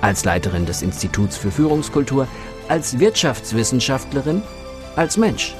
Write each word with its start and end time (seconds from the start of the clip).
Als 0.00 0.24
Leiterin 0.24 0.64
des 0.64 0.82
Instituts 0.82 1.36
für 1.36 1.50
Führungskultur, 1.50 2.28
als 2.68 2.98
Wirtschaftswissenschaftlerin 2.98 4.42
als 4.94 5.16
Mensch. 5.16 5.54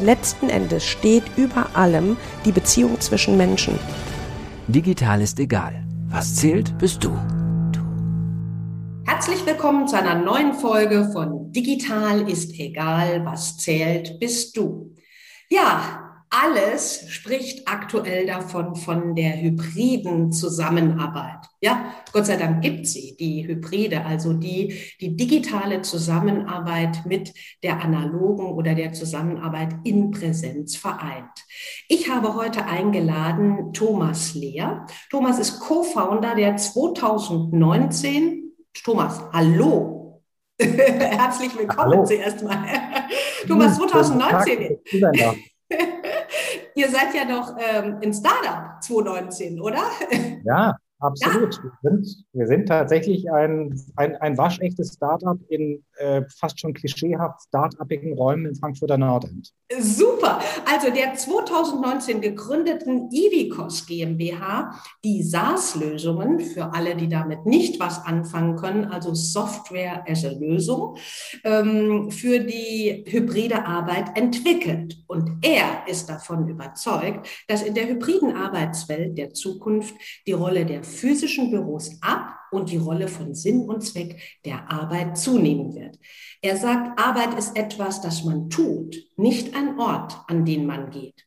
Letzten 0.00 0.48
Endes 0.48 0.84
steht 0.84 1.24
über 1.36 1.66
allem 1.74 2.16
die 2.44 2.52
Beziehung 2.52 3.00
zwischen 3.00 3.36
Menschen. 3.36 3.78
Digital 4.66 5.20
ist 5.20 5.38
egal. 5.38 5.84
Was 6.08 6.34
zählt, 6.34 6.76
bist 6.78 7.04
du. 7.04 7.10
Herzlich 9.04 9.46
willkommen 9.46 9.86
zu 9.86 9.96
einer 9.96 10.16
neuen 10.16 10.54
Folge 10.54 11.10
von 11.12 11.52
Digital 11.52 12.28
ist 12.28 12.58
egal. 12.58 13.24
Was 13.24 13.58
zählt, 13.58 14.18
bist 14.18 14.56
du. 14.56 14.94
Ja, 15.48 16.03
alles 16.42 17.06
spricht 17.10 17.68
aktuell 17.68 18.26
davon, 18.26 18.74
von 18.74 19.14
der 19.14 19.40
hybriden 19.40 20.32
Zusammenarbeit. 20.32 21.46
Ja, 21.60 21.94
Gott 22.12 22.26
sei 22.26 22.36
Dank 22.36 22.62
gibt 22.62 22.88
sie, 22.88 23.16
die 23.16 23.46
Hybride, 23.46 24.04
also 24.04 24.32
die, 24.32 24.74
die 25.00 25.14
digitale 25.16 25.82
Zusammenarbeit 25.82 27.06
mit 27.06 27.32
der 27.62 27.80
analogen 27.80 28.46
oder 28.46 28.74
der 28.74 28.92
Zusammenarbeit 28.92 29.74
in 29.84 30.10
Präsenz 30.10 30.74
vereint. 30.76 31.44
Ich 31.88 32.10
habe 32.10 32.34
heute 32.34 32.64
eingeladen 32.66 33.72
Thomas 33.72 34.34
Lehr. 34.34 34.86
Thomas 35.10 35.38
ist 35.38 35.60
Co-Founder 35.60 36.34
der 36.34 36.56
2019. 36.56 38.52
Thomas, 38.82 39.20
hallo. 39.32 40.22
Herzlich 40.60 41.56
willkommen 41.56 41.92
hallo. 41.92 42.04
zuerst 42.04 42.42
mal. 42.42 42.66
Thomas, 43.46 43.76
2019. 43.76 44.78
Ihr 46.74 46.88
seid 46.88 47.14
ja 47.14 47.24
doch 47.24 47.56
ähm, 47.58 47.98
ein 48.02 48.12
Startup 48.12 48.82
2019, 48.82 49.60
oder? 49.60 49.84
Ja, 50.44 50.76
Absolut. 51.04 51.54
Ja. 51.56 51.62
Wir, 51.82 51.90
sind, 51.90 52.24
wir 52.32 52.46
sind 52.46 52.66
tatsächlich 52.66 53.30
ein, 53.30 53.78
ein, 53.96 54.16
ein 54.16 54.38
waschechtes 54.38 54.94
Startup 54.94 55.38
in 55.50 55.84
äh, 55.96 56.22
fast 56.38 56.60
schon 56.60 56.72
klischeehaft 56.72 57.42
startupigen 57.48 58.14
Räumen 58.14 58.46
in 58.46 58.54
Frankfurter 58.54 58.98
Nordend. 58.98 59.52
Super. 59.78 60.40
Also 60.70 60.90
der 60.90 61.14
2019 61.14 62.20
gegründeten 62.20 63.10
Ivicos 63.10 63.86
GmbH, 63.86 64.80
die 65.04 65.22
SaaS-Lösungen 65.22 66.40
für 66.40 66.72
alle, 66.72 66.96
die 66.96 67.08
damit 67.08 67.46
nicht 67.46 67.80
was 67.80 68.04
anfangen 68.04 68.56
können, 68.56 68.84
also 68.86 69.14
Software 69.14 70.04
as 70.08 70.24
a 70.24 70.30
Lösung, 70.30 70.96
ähm, 71.44 72.10
für 72.10 72.40
die 72.40 73.04
hybride 73.06 73.66
Arbeit 73.66 74.16
entwickelt. 74.16 75.02
Und 75.06 75.38
er 75.42 75.86
ist 75.86 76.08
davon 76.08 76.48
überzeugt, 76.48 77.28
dass 77.48 77.62
in 77.62 77.74
der 77.74 77.88
hybriden 77.88 78.34
Arbeitswelt 78.36 79.16
der 79.18 79.32
Zukunft 79.32 79.94
die 80.26 80.32
Rolle 80.32 80.66
der 80.66 80.82
physischen 80.94 81.50
Büros 81.50 81.98
ab 82.00 82.38
und 82.50 82.70
die 82.70 82.76
Rolle 82.76 83.08
von 83.08 83.34
Sinn 83.34 83.68
und 83.68 83.82
Zweck 83.82 84.20
der 84.44 84.70
Arbeit 84.70 85.18
zunehmen 85.18 85.74
wird. 85.74 85.98
Er 86.40 86.56
sagt, 86.56 86.98
Arbeit 86.98 87.36
ist 87.38 87.56
etwas, 87.56 88.00
das 88.00 88.24
man 88.24 88.48
tut, 88.48 88.96
nicht 89.16 89.54
ein 89.54 89.78
Ort, 89.78 90.16
an 90.28 90.44
den 90.44 90.66
man 90.66 90.90
geht. 90.90 91.26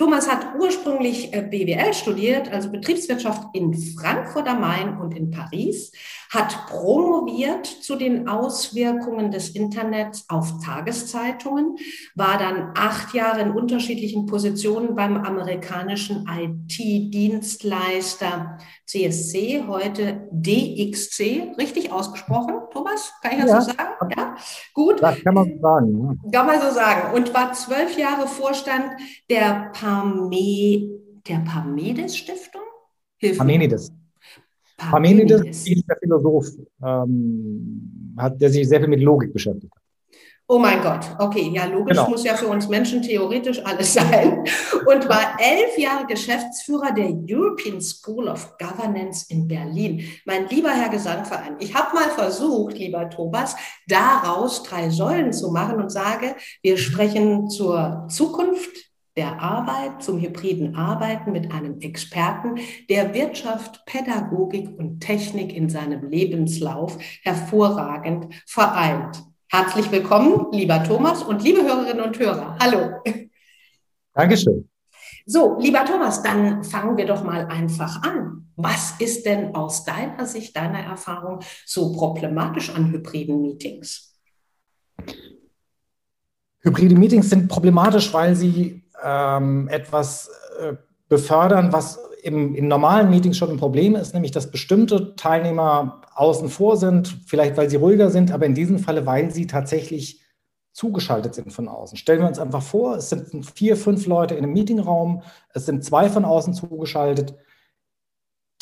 Thomas 0.00 0.28
hat 0.30 0.54
ursprünglich 0.58 1.34
äh, 1.34 1.42
BWL 1.42 1.92
studiert, 1.92 2.50
also 2.50 2.72
Betriebswirtschaft 2.72 3.48
in 3.52 3.74
Frankfurt 3.74 4.48
am 4.48 4.62
Main 4.62 4.98
und 4.98 5.14
in 5.14 5.30
Paris, 5.30 5.92
hat 6.30 6.68
promoviert 6.68 7.66
zu 7.66 7.96
den 7.96 8.26
Auswirkungen 8.26 9.30
des 9.30 9.50
Internets 9.50 10.24
auf 10.30 10.54
Tageszeitungen, 10.64 11.76
war 12.14 12.38
dann 12.38 12.72
acht 12.78 13.12
Jahre 13.12 13.42
in 13.42 13.50
unterschiedlichen 13.50 14.24
Positionen 14.24 14.94
beim 14.94 15.18
amerikanischen 15.18 16.26
IT-Dienstleister 16.26 18.56
CSC, 18.86 19.64
heute 19.68 20.26
DXC, 20.32 21.52
richtig 21.58 21.92
ausgesprochen, 21.92 22.54
Thomas? 22.72 23.12
Kann 23.22 23.32
ich 23.32 23.42
das 23.42 23.50
ja, 23.50 23.60
so 23.60 23.70
sagen? 23.70 23.90
Ja, 24.16 24.34
gut. 24.74 25.02
Das 25.02 25.22
kann 25.22 25.34
man 25.34 25.44
so 25.44 25.60
sagen. 25.60 26.20
Kann 26.32 26.46
man 26.46 26.58
so 26.60 26.70
sagen. 26.70 27.14
Und 27.14 27.34
war 27.34 27.52
zwölf 27.52 27.96
Jahre 27.96 28.26
Vorstand 28.26 28.92
der, 29.28 29.70
Parme, 29.90 30.88
der 31.26 31.38
Parmenides 31.44 32.16
Stiftung? 32.16 32.62
Hilf 33.18 33.38
Parmenides. 33.38 33.92
Parmenides, 34.76 35.40
Parmenides 35.40 35.68
ist 35.68 35.88
der 35.88 35.96
Philosoph, 35.98 36.46
ähm, 36.82 38.14
hat, 38.16 38.40
der 38.40 38.50
sich 38.50 38.66
sehr 38.68 38.80
viel 38.80 38.88
mit 38.88 39.02
Logik 39.02 39.32
beschäftigt. 39.32 39.74
Oh 40.48 40.58
mein 40.58 40.82
Gott, 40.82 41.06
okay, 41.18 41.50
ja, 41.54 41.66
logisch 41.66 41.96
genau. 41.96 42.10
muss 42.10 42.24
ja 42.24 42.34
für 42.34 42.48
uns 42.48 42.68
Menschen 42.68 43.02
theoretisch 43.02 43.64
alles 43.64 43.92
sein. 43.94 44.44
Und 44.86 45.08
war 45.08 45.36
elf 45.38 45.76
Jahre 45.76 46.06
Geschäftsführer 46.06 46.92
der 46.92 47.12
European 47.28 47.80
School 47.80 48.26
of 48.28 48.56
Governance 48.58 49.26
in 49.28 49.46
Berlin. 49.46 50.02
Mein 50.24 50.48
lieber 50.48 50.70
Herr 50.70 50.88
Gesangverein, 50.88 51.56
ich 51.60 51.74
habe 51.74 51.94
mal 51.94 52.10
versucht, 52.10 52.78
lieber 52.78 53.08
Thomas, 53.10 53.54
daraus 53.86 54.62
drei 54.62 54.90
Säulen 54.90 55.32
zu 55.32 55.52
machen 55.52 55.76
und 55.76 55.90
sage, 55.90 56.34
wir 56.62 56.78
sprechen 56.78 57.48
zur 57.48 58.06
Zukunft 58.08 58.89
der 59.20 59.38
Arbeit, 59.38 60.02
zum 60.02 60.18
hybriden 60.18 60.76
Arbeiten 60.76 61.32
mit 61.32 61.52
einem 61.52 61.78
Experten, 61.80 62.58
der 62.88 63.12
Wirtschaft, 63.12 63.84
Pädagogik 63.84 64.78
und 64.78 65.00
Technik 65.00 65.54
in 65.54 65.68
seinem 65.68 66.08
Lebenslauf 66.08 66.96
hervorragend 67.22 68.34
vereint. 68.46 69.22
Herzlich 69.50 69.92
willkommen, 69.92 70.46
lieber 70.52 70.82
Thomas 70.84 71.22
und 71.22 71.42
liebe 71.42 71.60
Hörerinnen 71.60 72.02
und 72.02 72.18
Hörer. 72.18 72.56
Hallo. 72.62 73.02
Dankeschön. 74.14 74.66
So, 75.26 75.58
lieber 75.60 75.84
Thomas, 75.84 76.22
dann 76.22 76.64
fangen 76.64 76.96
wir 76.96 77.04
doch 77.04 77.22
mal 77.22 77.44
einfach 77.44 78.02
an. 78.02 78.46
Was 78.56 78.94
ist 79.00 79.26
denn 79.26 79.54
aus 79.54 79.84
deiner 79.84 80.24
Sicht, 80.24 80.56
deiner 80.56 80.80
Erfahrung 80.80 81.40
so 81.66 81.92
problematisch 81.92 82.74
an 82.74 82.90
hybriden 82.90 83.42
Meetings? 83.42 84.18
Hybride 86.62 86.94
Meetings 86.94 87.28
sind 87.28 87.48
problematisch, 87.48 88.12
weil 88.14 88.34
sie 88.34 88.82
ähm, 89.04 89.68
etwas 89.68 90.30
äh, 90.60 90.74
befördern, 91.08 91.72
was 91.72 91.98
im, 92.22 92.54
in 92.54 92.68
normalen 92.68 93.10
Meetings 93.10 93.36
schon 93.36 93.50
ein 93.50 93.56
Problem 93.56 93.96
ist, 93.96 94.14
nämlich 94.14 94.32
dass 94.32 94.50
bestimmte 94.50 95.14
Teilnehmer 95.16 96.02
außen 96.14 96.48
vor 96.48 96.76
sind, 96.76 97.16
vielleicht 97.26 97.56
weil 97.56 97.70
sie 97.70 97.76
ruhiger 97.76 98.10
sind, 98.10 98.32
aber 98.32 98.46
in 98.46 98.54
diesem 98.54 98.78
Falle, 98.78 99.06
weil 99.06 99.30
sie 99.30 99.46
tatsächlich 99.46 100.20
zugeschaltet 100.72 101.34
sind 101.34 101.52
von 101.52 101.68
außen. 101.68 101.98
Stellen 101.98 102.20
wir 102.20 102.28
uns 102.28 102.38
einfach 102.38 102.62
vor, 102.62 102.96
es 102.96 103.10
sind 103.10 103.44
vier, 103.54 103.76
fünf 103.76 104.06
Leute 104.06 104.34
in 104.34 104.44
einem 104.44 104.52
Meetingraum, 104.52 105.22
es 105.52 105.66
sind 105.66 105.84
zwei 105.84 106.08
von 106.08 106.24
außen 106.24 106.54
zugeschaltet. 106.54 107.34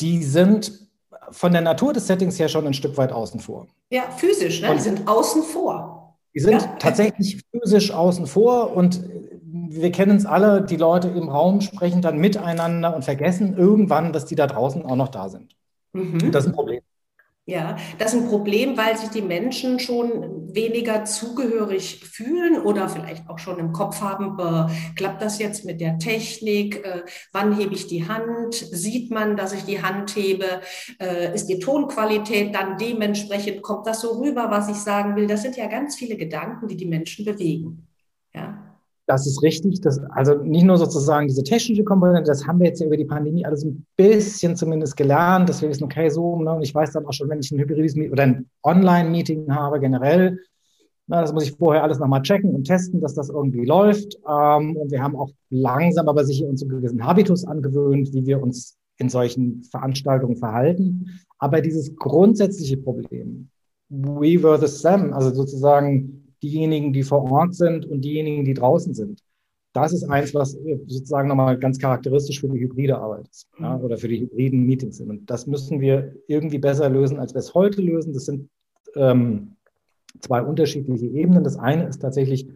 Die 0.01 0.23
sind 0.23 0.89
von 1.31 1.51
der 1.51 1.61
Natur 1.61 1.93
des 1.93 2.07
Settings 2.07 2.39
her 2.39 2.49
schon 2.49 2.65
ein 2.65 2.73
Stück 2.73 2.97
weit 2.97 3.11
außen 3.11 3.39
vor. 3.39 3.67
Ja, 3.91 4.03
physisch, 4.11 4.61
ne? 4.61 4.73
die 4.73 4.81
sind 4.81 5.07
außen 5.07 5.43
vor. 5.43 6.17
Die 6.33 6.39
sind 6.39 6.61
ja. 6.61 6.75
tatsächlich 6.79 7.41
physisch 7.51 7.91
außen 7.91 8.27
vor 8.27 8.75
und 8.75 9.01
wir 9.51 9.91
kennen 9.91 10.17
es 10.17 10.25
alle, 10.25 10.63
die 10.63 10.77
Leute 10.77 11.07
im 11.09 11.29
Raum 11.29 11.61
sprechen 11.61 12.01
dann 12.01 12.17
miteinander 12.17 12.95
und 12.95 13.03
vergessen 13.03 13.57
irgendwann, 13.57 14.13
dass 14.13 14.25
die 14.25 14.35
da 14.35 14.47
draußen 14.47 14.85
auch 14.85 14.95
noch 14.95 15.09
da 15.09 15.29
sind. 15.29 15.55
Mhm. 15.93 16.31
Das 16.31 16.45
ist 16.45 16.51
ein 16.51 16.55
Problem. 16.55 16.81
Ja, 17.45 17.77
das 17.97 18.13
ist 18.13 18.21
ein 18.21 18.29
Problem, 18.29 18.77
weil 18.77 18.95
sich 18.95 19.09
die 19.09 19.23
Menschen 19.23 19.79
schon 19.79 20.53
weniger 20.53 21.03
zugehörig 21.05 21.99
fühlen 22.05 22.61
oder 22.61 22.87
vielleicht 22.89 23.27
auch 23.27 23.39
schon 23.39 23.57
im 23.57 23.71
Kopf 23.71 24.01
haben, 24.01 24.37
äh, 24.37 24.71
klappt 24.95 25.23
das 25.23 25.39
jetzt 25.39 25.65
mit 25.65 25.81
der 25.81 25.97
Technik? 25.97 26.85
Äh, 26.85 27.01
wann 27.33 27.57
hebe 27.57 27.73
ich 27.73 27.87
die 27.87 28.07
Hand? 28.07 28.53
Sieht 28.53 29.09
man, 29.09 29.35
dass 29.35 29.53
ich 29.53 29.63
die 29.63 29.81
Hand 29.81 30.15
hebe? 30.15 30.61
Äh, 31.01 31.33
ist 31.33 31.47
die 31.47 31.57
Tonqualität 31.57 32.53
dann 32.53 32.77
dementsprechend? 32.77 33.63
Kommt 33.63 33.87
das 33.87 34.01
so 34.01 34.21
rüber, 34.21 34.51
was 34.51 34.69
ich 34.69 34.77
sagen 34.77 35.15
will? 35.15 35.25
Das 35.25 35.41
sind 35.41 35.57
ja 35.57 35.65
ganz 35.65 35.95
viele 35.95 36.17
Gedanken, 36.17 36.67
die 36.67 36.77
die 36.77 36.85
Menschen 36.85 37.25
bewegen. 37.25 37.87
Ja. 38.31 38.68
Das 39.09 39.25
ist 39.25 39.41
richtig. 39.41 39.81
Das, 39.81 39.99
also 40.11 40.35
nicht 40.35 40.65
nur 40.65 40.77
sozusagen 40.77 41.27
diese 41.27 41.41
technische 41.41 41.83
Komponente, 41.83 42.29
das 42.29 42.45
haben 42.45 42.59
wir 42.59 42.67
jetzt 42.67 42.79
ja 42.79 42.85
über 42.85 42.95
die 42.95 43.05
Pandemie 43.05 43.43
alles 43.43 43.65
ein 43.65 43.83
bisschen 43.97 44.55
zumindest 44.55 44.95
gelernt, 44.95 45.49
dass 45.49 45.63
wir 45.63 45.69
wissen, 45.69 45.85
okay, 45.85 46.09
so, 46.09 46.39
ne, 46.39 46.53
und 46.53 46.61
ich 46.61 46.75
weiß 46.75 46.91
dann 46.91 47.07
auch 47.07 47.11
schon, 47.11 47.27
wenn 47.27 47.39
ich 47.39 47.49
ein 47.51 47.57
hybrides 47.57 47.95
oder 48.11 48.21
ein 48.21 48.47
Online-Meeting 48.61 49.51
habe, 49.51 49.79
generell, 49.79 50.37
na, 51.07 51.21
das 51.21 51.33
muss 51.33 51.45
ich 51.45 51.53
vorher 51.53 51.81
alles 51.81 51.97
nochmal 51.97 52.21
checken 52.21 52.53
und 52.53 52.65
testen, 52.65 53.01
dass 53.01 53.15
das 53.15 53.29
irgendwie 53.29 53.65
läuft. 53.65 54.15
Ähm, 54.29 54.77
und 54.77 54.91
wir 54.91 55.01
haben 55.01 55.15
auch 55.15 55.31
langsam 55.49 56.07
aber 56.07 56.23
sicher 56.23 56.45
uns 56.45 56.61
einen 56.61 56.69
gewissen 56.69 57.03
Habitus 57.03 57.45
angewöhnt, 57.45 58.13
wie 58.13 58.27
wir 58.27 58.39
uns 58.39 58.77
in 58.97 59.09
solchen 59.09 59.63
Veranstaltungen 59.63 60.35
verhalten. 60.35 61.19
Aber 61.39 61.61
dieses 61.61 61.95
grundsätzliche 61.95 62.77
Problem, 62.77 63.49
we 63.89 64.37
versus 64.37 64.83
them, 64.83 65.13
also 65.13 65.33
sozusagen 65.33 66.28
diejenigen, 66.41 66.93
die 66.93 67.03
vor 67.03 67.29
Ort 67.31 67.55
sind 67.55 67.85
und 67.85 68.01
diejenigen, 68.01 68.45
die 68.45 68.53
draußen 68.53 68.93
sind, 68.93 69.21
das 69.73 69.93
ist 69.93 70.03
eins, 70.09 70.33
was 70.33 70.57
sozusagen 70.87 71.27
nochmal 71.27 71.57
ganz 71.57 71.77
charakteristisch 71.77 72.39
für 72.39 72.49
die 72.49 72.59
hybride 72.59 72.97
Arbeit 72.97 73.27
ist 73.29 73.47
ja, 73.59 73.77
oder 73.77 73.97
für 73.97 74.07
die 74.07 74.21
hybriden 74.21 74.65
Meetings 74.65 74.97
sind. 74.97 75.09
Und 75.09 75.29
das 75.29 75.45
müssen 75.45 75.79
wir 75.79 76.15
irgendwie 76.27 76.57
besser 76.57 76.89
lösen, 76.89 77.19
als 77.19 77.33
wir 77.33 77.39
es 77.39 77.53
heute 77.53 77.81
lösen. 77.81 78.13
Das 78.13 78.25
sind 78.25 78.49
ähm, 78.95 79.55
zwei 80.21 80.41
unterschiedliche 80.41 81.05
Ebenen. 81.05 81.43
Das 81.43 81.57
eine 81.57 81.87
ist 81.87 82.01
tatsächlich 82.01 82.47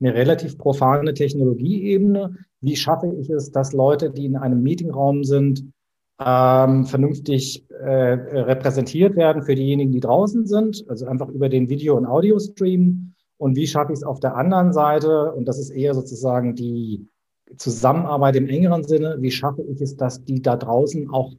eine 0.00 0.14
relativ 0.14 0.56
profane 0.56 1.12
Technologieebene. 1.12 2.36
Wie 2.60 2.76
schaffe 2.76 3.14
ich 3.20 3.28
es, 3.28 3.50
dass 3.50 3.72
Leute, 3.72 4.10
die 4.10 4.24
in 4.24 4.36
einem 4.36 4.62
Meetingraum 4.62 5.22
sind, 5.22 5.70
ähm, 6.18 6.86
vernünftig 6.86 7.68
äh, 7.70 7.84
repräsentiert 7.84 9.16
werden 9.16 9.42
für 9.42 9.54
diejenigen, 9.54 9.92
die 9.92 10.00
draußen 10.00 10.46
sind, 10.46 10.84
also 10.88 11.06
einfach 11.06 11.28
über 11.28 11.48
den 11.48 11.68
Video- 11.68 11.96
und 11.96 12.06
Audio-Stream 12.06 13.13
und 13.36 13.56
wie 13.56 13.66
schaffe 13.66 13.92
ich 13.92 13.98
es 13.98 14.04
auf 14.04 14.20
der 14.20 14.36
anderen 14.36 14.72
Seite, 14.72 15.32
und 15.32 15.46
das 15.46 15.58
ist 15.58 15.70
eher 15.70 15.94
sozusagen 15.94 16.54
die 16.54 17.06
Zusammenarbeit 17.56 18.36
im 18.36 18.48
engeren 18.48 18.84
Sinne, 18.84 19.16
wie 19.20 19.30
schaffe 19.30 19.62
ich 19.62 19.80
es, 19.80 19.96
dass 19.96 20.24
die 20.24 20.40
da 20.42 20.56
draußen 20.56 21.10
auch 21.10 21.32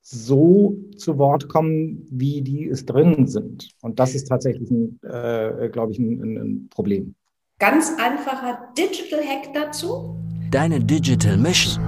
so 0.00 0.76
zu 0.96 1.18
Wort 1.18 1.48
kommen, 1.48 2.06
wie 2.10 2.42
die 2.42 2.68
es 2.68 2.86
drinnen 2.86 3.26
sind. 3.26 3.70
Und 3.82 3.98
das 3.98 4.14
ist 4.14 4.28
tatsächlich, 4.28 4.70
ein, 4.70 4.98
äh, 5.02 5.68
glaube 5.68 5.92
ich, 5.92 5.98
ein, 5.98 6.38
ein 6.38 6.68
Problem. 6.70 7.14
Ganz 7.58 7.92
einfacher 7.98 8.72
Digital 8.78 9.20
Hack 9.20 9.52
dazu. 9.52 10.16
Deine 10.50 10.80
Digital 10.80 11.36
Mission. 11.36 11.82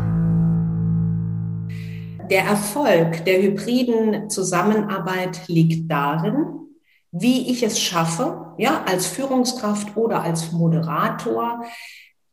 Der 2.31 2.44
Erfolg 2.44 3.25
der 3.25 3.43
hybriden 3.43 4.29
Zusammenarbeit 4.29 5.49
liegt 5.49 5.91
darin, 5.91 6.69
wie 7.12 7.50
ich 7.50 7.62
es 7.62 7.81
schaffe, 7.81 8.50
ja, 8.60 8.84
als 8.84 9.06
Führungskraft 9.06 9.96
oder 9.96 10.22
als 10.22 10.52
Moderator, 10.52 11.64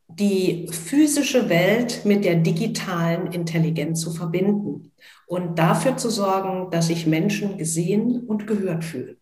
die 0.08 0.68
physische 0.70 1.48
Welt 1.48 2.04
mit 2.04 2.24
der 2.24 2.36
digitalen 2.36 3.32
Intelligenz 3.32 4.00
zu 4.00 4.10
verbinden 4.10 4.92
und 5.26 5.58
dafür 5.58 5.96
zu 5.96 6.10
sorgen, 6.10 6.70
dass 6.70 6.88
sich 6.88 7.06
Menschen 7.06 7.58
gesehen 7.58 8.26
und 8.26 8.46
gehört 8.46 8.84
fühlen. 8.84 9.16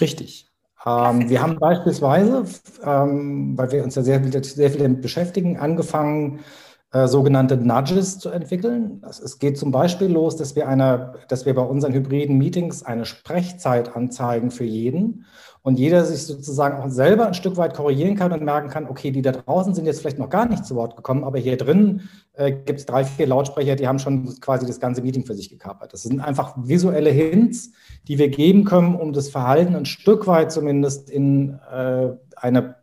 Richtig. 0.00 0.46
Ähm, 0.86 1.28
wir 1.28 1.42
haben 1.42 1.58
beispielsweise, 1.58 2.44
ähm, 2.82 3.56
weil 3.56 3.72
wir 3.72 3.84
uns 3.84 3.94
ja 3.94 4.02
sehr, 4.02 4.22
sehr 4.42 4.70
viel 4.70 4.80
damit 4.80 5.02
beschäftigen, 5.02 5.58
angefangen, 5.58 6.40
äh, 6.94 7.08
sogenannte 7.08 7.56
Nudges 7.56 8.20
zu 8.20 8.30
entwickeln. 8.30 9.02
Es 9.04 9.40
geht 9.40 9.58
zum 9.58 9.72
Beispiel 9.72 10.06
los, 10.06 10.36
dass 10.36 10.54
wir, 10.54 10.68
eine, 10.68 11.14
dass 11.26 11.44
wir 11.44 11.52
bei 11.52 11.62
unseren 11.62 11.92
hybriden 11.92 12.38
Meetings 12.38 12.84
eine 12.84 13.04
Sprechzeit 13.04 13.96
anzeigen 13.96 14.52
für 14.52 14.62
jeden 14.62 15.24
und 15.62 15.76
jeder 15.76 16.04
sich 16.04 16.22
sozusagen 16.22 16.80
auch 16.80 16.88
selber 16.88 17.26
ein 17.26 17.34
Stück 17.34 17.56
weit 17.56 17.74
korrigieren 17.74 18.14
kann 18.14 18.32
und 18.32 18.44
merken 18.44 18.68
kann, 18.68 18.88
okay, 18.88 19.10
die 19.10 19.22
da 19.22 19.32
draußen 19.32 19.74
sind 19.74 19.86
jetzt 19.86 20.02
vielleicht 20.02 20.20
noch 20.20 20.30
gar 20.30 20.46
nicht 20.48 20.64
zu 20.64 20.76
Wort 20.76 20.94
gekommen, 20.94 21.24
aber 21.24 21.40
hier 21.40 21.56
drin 21.56 22.02
äh, 22.34 22.52
gibt 22.52 22.78
es 22.78 22.86
drei, 22.86 23.02
vier 23.02 23.26
Lautsprecher, 23.26 23.74
die 23.74 23.88
haben 23.88 23.98
schon 23.98 24.26
quasi 24.38 24.64
das 24.64 24.78
ganze 24.78 25.02
Meeting 25.02 25.26
für 25.26 25.34
sich 25.34 25.50
gekapert. 25.50 25.92
Das 25.92 26.04
sind 26.04 26.20
einfach 26.20 26.54
visuelle 26.56 27.10
Hints, 27.10 27.72
die 28.06 28.18
wir 28.18 28.28
geben 28.28 28.62
können, 28.62 28.94
um 28.94 29.12
das 29.12 29.30
Verhalten 29.30 29.74
ein 29.74 29.86
Stück 29.86 30.28
weit 30.28 30.52
zumindest 30.52 31.10
in 31.10 31.58
äh, 31.72 32.10
eine 32.36 32.76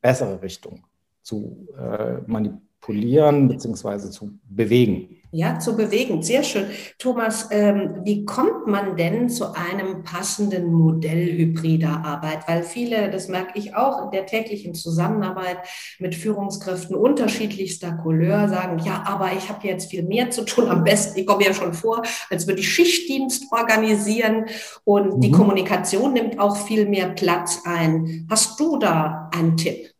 bessere 0.00 0.40
Richtung 0.40 0.84
zu 1.24 1.66
äh, 1.76 2.18
manipulieren 2.28 2.65
manipulieren 2.86 3.48
bzw. 3.48 4.10
zu 4.10 4.38
bewegen. 4.48 5.08
Ja, 5.32 5.58
zu 5.58 5.76
bewegen. 5.76 6.22
Sehr 6.22 6.42
schön. 6.42 6.66
Thomas, 6.98 7.48
ähm, 7.50 7.96
wie 8.04 8.24
kommt 8.24 8.66
man 8.66 8.96
denn 8.96 9.28
zu 9.28 9.52
einem 9.54 10.02
passenden 10.02 10.72
Modell 10.72 11.26
hybrider 11.26 12.04
Arbeit? 12.04 12.48
Weil 12.48 12.62
viele, 12.62 13.10
das 13.10 13.28
merke 13.28 13.58
ich 13.58 13.74
auch 13.74 14.04
in 14.04 14.12
der 14.12 14.24
täglichen 14.24 14.72
Zusammenarbeit 14.72 15.58
mit 15.98 16.14
Führungskräften 16.14 16.96
unterschiedlichster 16.96 17.92
Couleur, 18.02 18.48
sagen, 18.48 18.78
ja, 18.78 19.02
aber 19.06 19.32
ich 19.36 19.50
habe 19.50 19.66
jetzt 19.66 19.90
viel 19.90 20.04
mehr 20.04 20.30
zu 20.30 20.44
tun. 20.44 20.68
Am 20.68 20.84
besten, 20.84 21.18
ich 21.18 21.26
komme 21.26 21.44
ja 21.44 21.52
schon 21.52 21.74
vor, 21.74 22.02
als 22.30 22.46
würde 22.46 22.60
ich 22.60 22.72
Schichtdienst 22.72 23.52
organisieren 23.52 24.46
und 24.84 25.16
mhm. 25.16 25.20
die 25.20 25.32
Kommunikation 25.32 26.14
nimmt 26.14 26.38
auch 26.38 26.56
viel 26.56 26.88
mehr 26.88 27.10
Platz 27.10 27.60
ein. 27.64 28.26
Hast 28.30 28.58
du 28.58 28.78
da 28.78 29.28
einen 29.34 29.56
Tipp? 29.56 29.95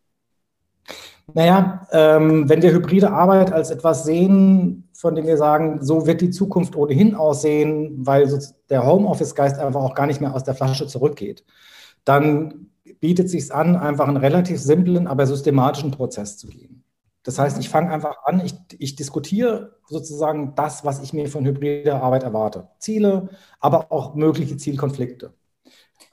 Naja, 1.36 1.86
ähm, 1.92 2.48
wenn 2.48 2.62
wir 2.62 2.72
hybride 2.72 3.10
Arbeit 3.10 3.52
als 3.52 3.70
etwas 3.70 4.04
sehen, 4.04 4.88
von 4.94 5.14
dem 5.14 5.26
wir 5.26 5.36
sagen, 5.36 5.84
so 5.84 6.06
wird 6.06 6.22
die 6.22 6.30
Zukunft 6.30 6.74
ohnehin 6.76 7.14
aussehen, 7.14 8.06
weil 8.06 8.26
der 8.70 8.86
Homeoffice-Geist 8.86 9.58
einfach 9.58 9.82
auch 9.82 9.94
gar 9.94 10.06
nicht 10.06 10.22
mehr 10.22 10.34
aus 10.34 10.44
der 10.44 10.54
Flasche 10.54 10.86
zurückgeht, 10.86 11.44
dann 12.06 12.70
bietet 13.00 13.28
sich 13.28 13.52
an, 13.52 13.76
einfach 13.76 14.08
einen 14.08 14.16
relativ 14.16 14.58
simplen, 14.58 15.06
aber 15.06 15.26
systematischen 15.26 15.90
Prozess 15.90 16.38
zu 16.38 16.46
gehen. 16.46 16.84
Das 17.22 17.38
heißt, 17.38 17.58
ich 17.58 17.68
fange 17.68 17.90
einfach 17.90 18.24
an, 18.24 18.40
ich, 18.42 18.54
ich 18.78 18.96
diskutiere 18.96 19.76
sozusagen 19.88 20.54
das, 20.54 20.86
was 20.86 21.02
ich 21.02 21.12
mir 21.12 21.28
von 21.28 21.44
hybrider 21.44 22.02
Arbeit 22.02 22.22
erwarte. 22.22 22.68
Ziele, 22.78 23.28
aber 23.60 23.92
auch 23.92 24.14
mögliche 24.14 24.56
Zielkonflikte. 24.56 25.34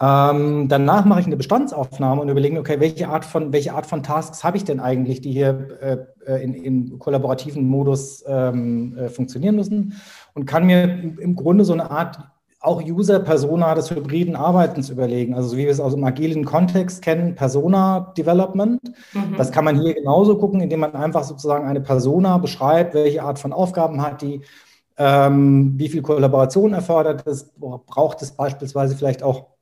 Ähm, 0.03 0.67
danach 0.67 1.05
mache 1.05 1.21
ich 1.21 1.27
eine 1.27 1.37
Bestandsaufnahme 1.37 2.21
und 2.21 2.27
überlege 2.27 2.59
okay, 2.59 2.81
welche 2.81 3.07
Art 3.07 3.23
von, 3.23 3.53
welche 3.53 3.73
Art 3.73 3.85
von 3.85 4.03
Tasks 4.03 4.43
habe 4.43 4.57
ich 4.57 4.65
denn 4.65 4.81
eigentlich, 4.81 5.21
die 5.21 5.31
hier 5.31 6.05
äh, 6.27 6.43
in, 6.43 6.53
in 6.53 6.99
kollaborativen 6.99 7.65
Modus 7.65 8.21
ähm, 8.27 8.97
äh, 8.97 9.07
funktionieren 9.07 9.55
müssen 9.55 9.93
und 10.33 10.45
kann 10.45 10.65
mir 10.65 10.83
im, 10.83 11.19
im 11.19 11.35
Grunde 11.37 11.63
so 11.63 11.71
eine 11.71 11.89
Art 11.89 12.19
auch 12.59 12.83
User-Persona 12.83 13.75
des 13.75 13.91
hybriden 13.91 14.35
Arbeitens 14.35 14.89
überlegen. 14.89 15.35
Also 15.35 15.49
so 15.49 15.57
wie 15.57 15.65
wir 15.65 15.71
es 15.71 15.79
aus 15.79 15.93
dem 15.93 16.03
agilen 16.03 16.43
Kontext 16.43 17.01
kennen, 17.01 17.35
Persona-Development. 17.35 18.81
Mhm. 19.13 19.37
Das 19.37 19.51
kann 19.51 19.63
man 19.63 19.79
hier 19.79 19.93
genauso 19.93 20.37
gucken, 20.37 20.59
indem 20.59 20.81
man 20.81 20.95
einfach 20.95 21.23
sozusagen 21.23 21.65
eine 21.65 21.81
Persona 21.81 22.39
beschreibt, 22.39 22.93
welche 22.93 23.23
Art 23.23 23.39
von 23.39 23.53
Aufgaben 23.53 24.01
hat 24.01 24.21
die, 24.21 24.41
ähm, 24.97 25.73
wie 25.77 25.89
viel 25.89 26.01
Kollaboration 26.01 26.73
erfordert 26.73 27.25
es, 27.25 27.51
braucht 27.57 28.21
es 28.21 28.31
beispielsweise 28.31 28.95
vielleicht 28.95 29.23
auch 29.23 29.52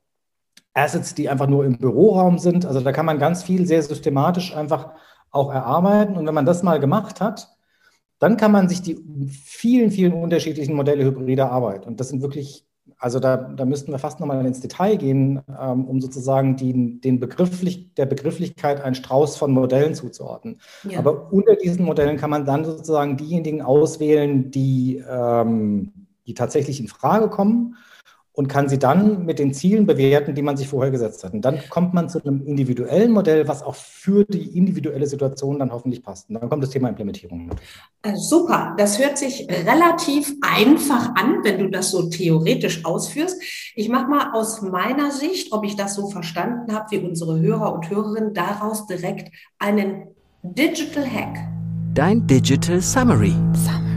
Assets, 0.73 1.15
die 1.15 1.29
einfach 1.29 1.47
nur 1.47 1.65
im 1.65 1.77
Büroraum 1.77 2.39
sind. 2.39 2.65
Also 2.65 2.79
da 2.79 2.91
kann 2.91 3.05
man 3.05 3.19
ganz 3.19 3.43
viel 3.43 3.65
sehr 3.65 3.81
systematisch 3.83 4.55
einfach 4.55 4.91
auch 5.29 5.51
erarbeiten. 5.51 6.17
Und 6.17 6.27
wenn 6.27 6.33
man 6.33 6.45
das 6.45 6.63
mal 6.63 6.79
gemacht 6.79 7.21
hat, 7.21 7.49
dann 8.21 8.37
kann 8.37 8.51
man 8.51 8.69
sich 8.69 8.83
die 8.83 8.99
vielen, 9.27 9.89
vielen 9.89 10.13
unterschiedlichen 10.13 10.75
Modelle 10.75 11.03
hybrider 11.03 11.51
Arbeit, 11.51 11.87
und 11.87 11.99
das 11.99 12.09
sind 12.09 12.21
wirklich, 12.21 12.67
also 12.99 13.19
da, 13.19 13.35
da 13.35 13.65
müssten 13.65 13.91
wir 13.91 13.97
fast 13.97 14.19
nochmal 14.19 14.45
ins 14.45 14.59
Detail 14.59 14.95
gehen, 14.95 15.41
ähm, 15.59 15.85
um 15.85 15.99
sozusagen 15.99 16.55
die, 16.55 17.01
den 17.01 17.19
Begrifflich, 17.19 17.95
der 17.95 18.05
Begrifflichkeit 18.05 18.79
einen 18.79 18.93
Strauß 18.93 19.37
von 19.37 19.51
Modellen 19.51 19.95
zuzuordnen. 19.95 20.61
Ja. 20.87 20.99
Aber 20.99 21.33
unter 21.33 21.55
diesen 21.55 21.83
Modellen 21.83 22.17
kann 22.17 22.29
man 22.29 22.45
dann 22.45 22.63
sozusagen 22.63 23.17
diejenigen 23.17 23.63
auswählen, 23.63 24.51
die, 24.51 25.03
ähm, 25.09 25.91
die 26.27 26.35
tatsächlich 26.35 26.79
in 26.79 26.89
Frage 26.89 27.27
kommen 27.27 27.75
und 28.33 28.47
kann 28.47 28.69
sie 28.69 28.79
dann 28.79 29.25
mit 29.25 29.39
den 29.39 29.53
Zielen 29.53 29.85
bewerten, 29.85 30.33
die 30.35 30.41
man 30.41 30.55
sich 30.55 30.67
vorher 30.67 30.91
gesetzt 30.91 31.23
hat. 31.23 31.33
Und 31.33 31.43
dann 31.43 31.59
kommt 31.69 31.93
man 31.93 32.07
zu 32.07 32.23
einem 32.23 32.45
individuellen 32.45 33.11
Modell, 33.11 33.47
was 33.47 33.61
auch 33.61 33.75
für 33.75 34.23
die 34.23 34.57
individuelle 34.57 35.05
Situation 35.05 35.59
dann 35.59 35.71
hoffentlich 35.71 36.01
passt. 36.01 36.29
Und 36.29 36.39
dann 36.39 36.49
kommt 36.49 36.63
das 36.63 36.69
Thema 36.69 36.89
Implementierung. 36.89 37.49
Äh, 38.03 38.15
super, 38.15 38.73
das 38.77 38.99
hört 38.99 39.17
sich 39.17 39.47
relativ 39.49 40.33
einfach 40.41 41.13
an, 41.15 41.43
wenn 41.43 41.59
du 41.59 41.69
das 41.69 41.91
so 41.91 42.09
theoretisch 42.09 42.85
ausführst. 42.85 43.41
Ich 43.75 43.89
mache 43.89 44.09
mal 44.09 44.31
aus 44.33 44.61
meiner 44.61 45.11
Sicht, 45.11 45.51
ob 45.51 45.65
ich 45.65 45.75
das 45.75 45.95
so 45.95 46.09
verstanden 46.09 46.73
habe, 46.73 46.91
wie 46.91 46.99
unsere 46.99 47.39
Hörer 47.39 47.73
und 47.73 47.89
Hörerinnen, 47.89 48.33
daraus 48.33 48.87
direkt 48.87 49.33
einen 49.59 50.07
Digital 50.41 51.05
Hack. 51.05 51.37
Dein 51.93 52.25
Digital 52.25 52.81
Summary. 52.81 53.35
Summary. 53.53 53.90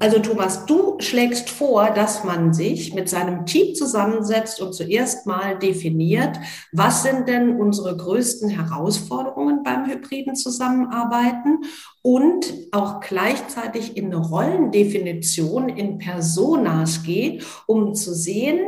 Also 0.00 0.18
Thomas, 0.18 0.64
du 0.64 0.96
schlägst 0.98 1.50
vor, 1.50 1.90
dass 1.90 2.24
man 2.24 2.54
sich 2.54 2.94
mit 2.94 3.10
seinem 3.10 3.44
Team 3.44 3.74
zusammensetzt 3.74 4.62
und 4.62 4.72
zuerst 4.72 5.26
mal 5.26 5.58
definiert, 5.58 6.38
was 6.72 7.02
sind 7.02 7.28
denn 7.28 7.60
unsere 7.60 7.94
größten 7.98 8.48
Herausforderungen 8.48 9.62
beim 9.62 9.84
hybriden 9.84 10.36
Zusammenarbeiten 10.36 11.64
und 12.00 12.50
auch 12.72 13.00
gleichzeitig 13.00 13.98
in 13.98 14.06
eine 14.06 14.16
Rollendefinition 14.16 15.68
in 15.68 15.98
Personas 15.98 17.02
geht, 17.02 17.44
um 17.66 17.94
zu 17.94 18.14
sehen, 18.14 18.58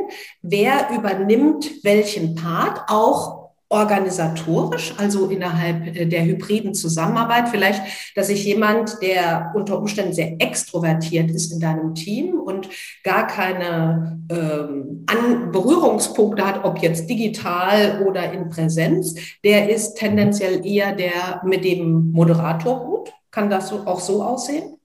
wer 0.43 0.91
übernimmt 0.95 1.83
welchen 1.83 2.35
Part, 2.35 2.81
auch 2.89 3.42
organisatorisch, 3.73 4.93
also 4.97 5.25
innerhalb 5.27 5.87
äh, 5.87 6.05
der 6.05 6.23
hybriden 6.23 6.75
Zusammenarbeit. 6.75 7.49
Vielleicht, 7.49 7.81
dass 8.15 8.27
sich 8.27 8.45
jemand, 8.45 9.01
der 9.01 9.51
unter 9.55 9.79
Umständen 9.79 10.13
sehr 10.13 10.39
extrovertiert 10.39 11.31
ist 11.31 11.51
in 11.51 11.59
deinem 11.59 11.95
Team 11.95 12.39
und 12.39 12.69
gar 13.03 13.25
keine 13.25 14.19
ähm, 14.29 15.03
An 15.07 15.51
Berührungspunkte 15.51 16.45
hat, 16.45 16.63
ob 16.63 16.79
jetzt 16.79 17.09
digital 17.09 18.05
oder 18.07 18.31
in 18.31 18.49
Präsenz, 18.49 19.15
der 19.43 19.69
ist 19.69 19.95
tendenziell 19.95 20.65
eher 20.65 20.95
der 20.95 21.41
mit 21.43 21.65
dem 21.65 22.11
Moderatorhut. 22.11 23.11
Kann 23.31 23.49
das 23.49 23.69
so, 23.69 23.87
auch 23.87 23.99
so 23.99 24.21
aussehen? 24.23 24.77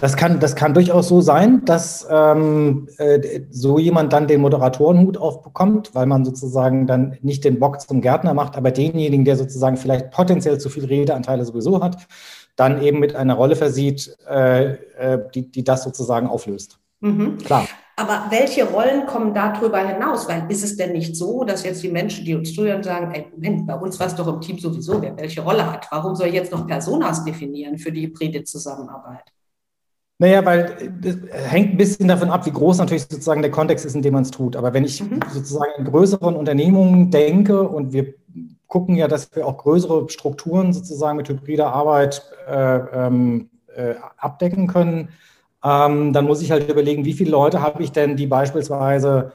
Das 0.00 0.16
kann, 0.16 0.38
das 0.38 0.54
kann 0.54 0.74
durchaus 0.74 1.08
so 1.08 1.20
sein, 1.20 1.64
dass 1.64 2.06
ähm, 2.08 2.88
äh, 2.98 3.40
so 3.50 3.78
jemand 3.78 4.12
dann 4.12 4.28
den 4.28 4.40
Moderatorenhut 4.40 5.16
aufbekommt, 5.16 5.94
weil 5.94 6.06
man 6.06 6.24
sozusagen 6.24 6.86
dann 6.86 7.18
nicht 7.22 7.44
den 7.44 7.58
Bock 7.58 7.80
zum 7.80 8.00
Gärtner 8.00 8.34
macht, 8.34 8.56
aber 8.56 8.70
denjenigen, 8.70 9.24
der 9.24 9.36
sozusagen 9.36 9.76
vielleicht 9.76 10.10
potenziell 10.10 10.58
zu 10.58 10.68
viel 10.68 10.84
Redeanteile 10.84 11.44
sowieso 11.44 11.82
hat, 11.82 12.06
dann 12.54 12.80
eben 12.82 13.00
mit 13.00 13.16
einer 13.16 13.34
Rolle 13.34 13.56
versieht, 13.56 14.16
äh, 14.28 14.72
äh, 14.98 15.18
die, 15.34 15.50
die 15.50 15.64
das 15.64 15.82
sozusagen 15.82 16.26
auflöst. 16.26 16.78
Mhm. 17.00 17.38
Klar. 17.38 17.66
Aber 17.98 18.26
welche 18.30 18.64
Rollen 18.64 19.06
kommen 19.06 19.32
darüber 19.32 19.78
hinaus? 19.78 20.28
Weil 20.28 20.44
ist 20.50 20.62
es 20.62 20.76
denn 20.76 20.92
nicht 20.92 21.16
so, 21.16 21.44
dass 21.44 21.64
jetzt 21.64 21.82
die 21.82 21.88
Menschen, 21.88 22.26
die 22.26 22.34
uns 22.34 22.54
zuhören, 22.54 22.82
sagen, 22.82 23.10
ey, 23.14 23.26
Moment, 23.32 23.66
bei 23.66 23.74
uns 23.74 23.98
war 23.98 24.06
es 24.06 24.14
doch 24.14 24.28
im 24.28 24.40
Team 24.40 24.58
sowieso, 24.58 25.00
wer 25.00 25.16
welche 25.16 25.40
Rolle 25.40 25.70
hat. 25.70 25.86
Warum 25.90 26.14
soll 26.14 26.28
ich 26.28 26.34
jetzt 26.34 26.52
noch 26.52 26.66
Personas 26.66 27.24
definieren 27.24 27.78
für 27.78 27.90
die 27.90 28.02
hybride 28.02 28.44
Zusammenarbeit? 28.44 29.32
Naja, 30.18 30.44
weil 30.46 30.92
das 31.00 31.16
hängt 31.30 31.72
ein 31.72 31.76
bisschen 31.76 32.08
davon 32.08 32.30
ab, 32.30 32.46
wie 32.46 32.50
groß 32.50 32.78
natürlich 32.78 33.02
sozusagen 33.02 33.42
der 33.42 33.50
Kontext 33.50 33.84
ist, 33.84 33.94
in 33.94 34.02
dem 34.02 34.14
man 34.14 34.22
es 34.22 34.30
tut. 34.30 34.56
Aber 34.56 34.72
wenn 34.72 34.84
ich 34.84 35.02
mhm. 35.02 35.20
sozusagen 35.30 35.72
in 35.76 35.84
größeren 35.84 36.36
Unternehmungen 36.36 37.10
denke 37.10 37.68
und 37.68 37.92
wir 37.92 38.14
gucken 38.66 38.96
ja, 38.96 39.08
dass 39.08 39.34
wir 39.36 39.46
auch 39.46 39.58
größere 39.58 40.08
Strukturen 40.08 40.72
sozusagen 40.72 41.18
mit 41.18 41.28
hybrider 41.28 41.72
Arbeit 41.72 42.22
äh, 42.48 42.78
ähm, 43.06 43.50
äh, 43.74 43.94
abdecken 44.16 44.68
können, 44.68 45.10
ähm, 45.62 46.12
dann 46.12 46.24
muss 46.24 46.40
ich 46.40 46.50
halt 46.50 46.70
überlegen, 46.70 47.04
wie 47.04 47.12
viele 47.12 47.30
Leute 47.30 47.60
habe 47.60 47.82
ich 47.82 47.92
denn, 47.92 48.16
die 48.16 48.26
beispielsweise 48.26 49.32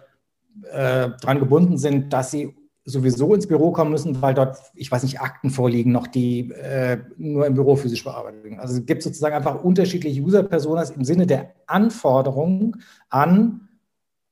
äh, 0.72 1.10
daran 1.22 1.40
gebunden 1.40 1.78
sind, 1.78 2.12
dass 2.12 2.32
sie 2.32 2.56
sowieso 2.84 3.34
ins 3.36 3.48
Büro 3.48 3.72
kommen 3.72 3.92
müssen, 3.92 4.22
weil 4.22 4.34
dort, 4.34 4.58
ich 4.76 4.92
weiß 4.92 5.04
nicht, 5.04 5.22
Akten 5.22 5.50
vorliegen, 5.50 5.92
noch 5.92 6.08
die 6.08 6.52
äh, 6.52 6.98
nur 7.18 7.46
im 7.46 7.54
Büro 7.54 7.76
physisch 7.76 8.04
bearbeitet 8.04 8.44
werden. 8.44 8.60
Also 8.60 8.78
es 8.78 8.86
gibt 8.86 9.04
sozusagen 9.04 9.36
einfach 9.36 9.64
unterschiedliche 9.64 10.22
User-Personas 10.22 10.92
im 10.92 11.04
Sinne 11.04 11.28
der 11.28 11.54
Anforderungen 11.68 12.84
an 13.10 13.68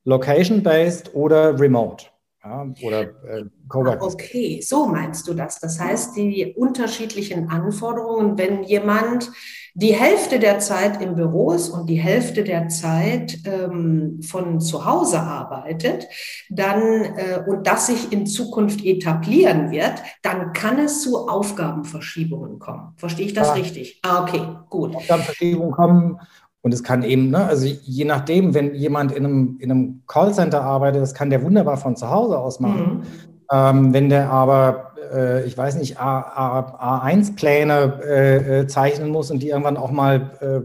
Location-based 0.05 1.13
oder 1.13 1.59
Remote. 1.59 2.05
Ja, 2.49 2.65
oder 2.81 3.01
äh, 3.01 3.45
Coworking. 3.67 4.01
Okay, 4.01 4.61
so 4.61 4.87
meinst 4.87 5.27
du 5.27 5.35
das. 5.35 5.59
Das 5.59 5.79
heißt, 5.79 6.15
die 6.15 6.55
unterschiedlichen 6.57 7.49
Anforderungen, 7.49 8.39
wenn 8.39 8.63
jemand 8.63 9.31
die 9.75 9.93
Hälfte 9.93 10.39
der 10.39 10.57
Zeit 10.57 10.99
im 10.99 11.13
Büro 11.13 11.51
ist 11.51 11.69
und 11.69 11.87
die 11.87 11.99
Hälfte 11.99 12.43
der 12.43 12.67
Zeit 12.69 13.37
ähm, 13.45 14.19
von 14.23 14.59
zu 14.59 14.83
Hause 14.85 15.19
arbeitet, 15.19 16.07
dann 16.49 16.81
äh, 16.81 17.43
und 17.45 17.67
das 17.67 17.85
sich 17.85 18.11
in 18.11 18.25
Zukunft 18.25 18.83
etablieren 18.83 19.69
wird, 19.69 20.01
dann 20.23 20.51
kann 20.51 20.79
es 20.79 21.03
zu 21.03 21.27
Aufgabenverschiebungen 21.29 22.57
kommen. 22.57 22.93
Verstehe 22.97 23.27
ich 23.27 23.33
das 23.33 23.49
ja. 23.49 23.53
richtig? 23.53 23.99
Ah, 24.01 24.23
okay, 24.23 24.41
gut. 24.69 24.95
Aufgabenverschiebungen 24.95 25.71
kommen 25.71 26.19
und 26.61 26.73
es 26.73 26.83
kann 26.83 27.03
eben, 27.03 27.29
ne, 27.29 27.45
also 27.45 27.65
je 27.65 28.05
nachdem, 28.05 28.53
wenn 28.53 28.75
jemand 28.75 29.13
in 29.13 29.25
einem, 29.25 29.57
in 29.59 29.71
einem 29.71 30.03
Callcenter 30.07 30.61
arbeitet, 30.61 31.01
das 31.01 31.13
kann 31.13 31.29
der 31.29 31.43
wunderbar 31.43 31.77
von 31.77 31.95
zu 31.95 32.09
Hause 32.09 32.37
aus 32.37 32.59
machen. 32.59 32.97
Mhm. 32.97 33.03
Ähm, 33.51 33.93
wenn 33.93 34.09
der 34.09 34.29
aber, 34.29 34.91
äh, 35.13 35.45
ich 35.45 35.57
weiß 35.57 35.77
nicht, 35.77 35.99
A1-Pläne 35.99 38.01
äh, 38.03 38.59
äh, 38.59 38.67
zeichnen 38.67 39.09
muss 39.09 39.31
und 39.31 39.41
die 39.41 39.49
irgendwann 39.49 39.77
auch 39.77 39.91
mal 39.91 40.31
äh, 40.41 40.61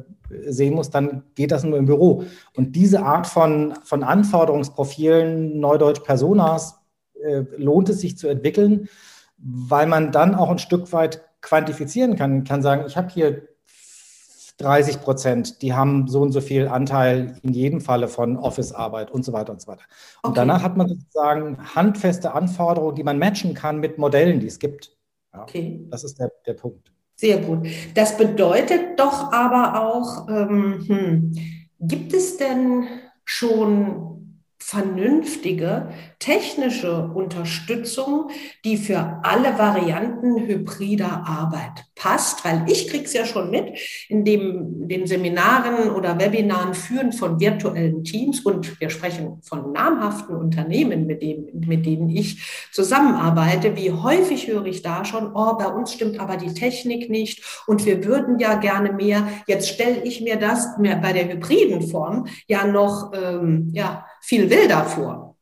sehen 0.51 0.75
muss, 0.75 0.91
dann 0.91 1.23
geht 1.37 1.53
das 1.53 1.63
nur 1.63 1.79
im 1.79 1.87
Büro. 1.87 2.25
Und 2.57 2.75
diese 2.75 3.03
Art 3.03 3.29
von, 3.29 3.75
von 3.85 4.03
Anforderungsprofilen, 4.03 5.61
Neudeutsch 5.61 6.01
Personas, 6.01 6.81
äh, 7.23 7.45
lohnt 7.57 7.89
es 7.89 8.01
sich 8.01 8.19
zu 8.19 8.27
entwickeln, 8.27 8.89
weil 9.39 9.87
man 9.87 10.11
dann 10.11 10.35
auch 10.35 10.51
ein 10.51 10.59
Stück 10.59 10.93
weit 10.93 11.23
quantifizieren 11.41 12.17
kann. 12.17 12.33
Man 12.33 12.45
kann 12.45 12.63
sagen, 12.63 12.83
ich 12.87 12.97
habe 12.97 13.11
hier 13.11 13.43
30 14.59 15.01
Prozent, 15.01 15.63
die 15.63 15.73
haben 15.73 16.07
so 16.07 16.21
und 16.21 16.33
so 16.33 16.41
viel 16.41 16.69
Anteil 16.69 17.39
in 17.43 17.53
jedem 17.53 17.81
Falle 17.81 18.09
von 18.09 18.37
Office-Arbeit 18.37 19.11
und 19.11 19.25
so 19.25 19.33
weiter 19.33 19.53
und 19.53 19.61
so 19.61 19.67
weiter. 19.67 19.83
Und 20.23 20.31
okay. 20.31 20.41
danach 20.41 20.63
hat 20.63 20.77
man 20.77 20.89
sozusagen 20.89 21.59
handfeste 21.75 22.33
Anforderungen, 22.35 22.95
die 22.95 23.03
man 23.03 23.19
matchen 23.19 23.55
kann 23.55 23.81
mit 23.81 23.99
Modellen, 23.99 24.41
die 24.41 24.47
es 24.47 24.59
gibt. 24.59 24.97
Ja, 25.33 25.43
okay. 25.43 25.87
Das 25.91 26.05
ist 26.05 26.21
der, 26.21 26.31
der 26.47 26.55
Punkt. 26.55 26.93
Sehr 27.17 27.39
gut. 27.39 27.67
Das 27.95 28.17
bedeutet 28.17 28.99
doch 28.99 29.33
aber 29.33 29.81
auch, 29.81 30.29
ähm, 30.29 30.85
hm, 30.87 31.33
gibt 31.81 32.13
es 32.13 32.37
denn 32.37 32.87
schon 33.25 34.14
vernünftige 34.67 35.91
technische 36.19 37.11
Unterstützung, 37.15 38.31
die 38.65 38.79
für 38.79 39.21
alle 39.23 39.59
Varianten 39.59 40.39
hybrider 40.47 41.25
Arbeit 41.27 41.85
passt, 41.95 42.47
weil 42.47 42.65
ich 42.67 42.89
kriege 42.89 43.05
es 43.05 43.13
ja 43.13 43.27
schon 43.27 43.51
mit 43.51 43.79
in 44.09 44.25
dem, 44.25 44.89
den 44.89 45.07
Seminaren 45.07 45.91
oder 45.91 46.19
Webinaren 46.19 46.73
führen 46.73 47.13
von 47.13 47.39
virtuellen 47.41 48.05
Teams 48.05 48.41
und 48.41 48.81
wir 48.81 48.89
sprechen 48.89 49.39
von 49.43 49.73
namhaften 49.73 50.35
Unternehmen, 50.35 51.07
mit, 51.07 51.21
dem, 51.21 51.47
mit 51.53 51.85
denen 51.85 52.09
ich 52.09 52.69
zusammenarbeite. 52.73 53.77
Wie 53.77 53.93
häufig 53.93 54.49
höre 54.49 54.65
ich 54.65 54.81
da 54.81 55.05
schon, 55.05 55.31
oh, 55.35 55.59
bei 55.59 55.67
uns 55.67 55.93
stimmt 55.93 56.19
aber 56.19 56.39
die 56.39 56.55
Technik 56.55 57.11
nicht 57.11 57.63
und 57.67 57.85
wir 57.85 58.03
würden 58.03 58.39
ja 58.39 58.55
gerne 58.55 58.93
mehr. 58.93 59.29
Jetzt 59.47 59.69
stelle 59.69 60.03
ich 60.05 60.23
mir 60.23 60.37
das 60.37 60.79
mehr 60.79 60.97
bei 60.97 61.13
der 61.13 61.29
hybriden 61.29 61.83
Form 61.83 62.29
ja 62.49 62.67
noch 62.67 63.13
ähm, 63.13 63.69
ja, 63.75 64.07
viel 64.25 64.49
wilder 64.49 64.85
vor. 64.85 65.37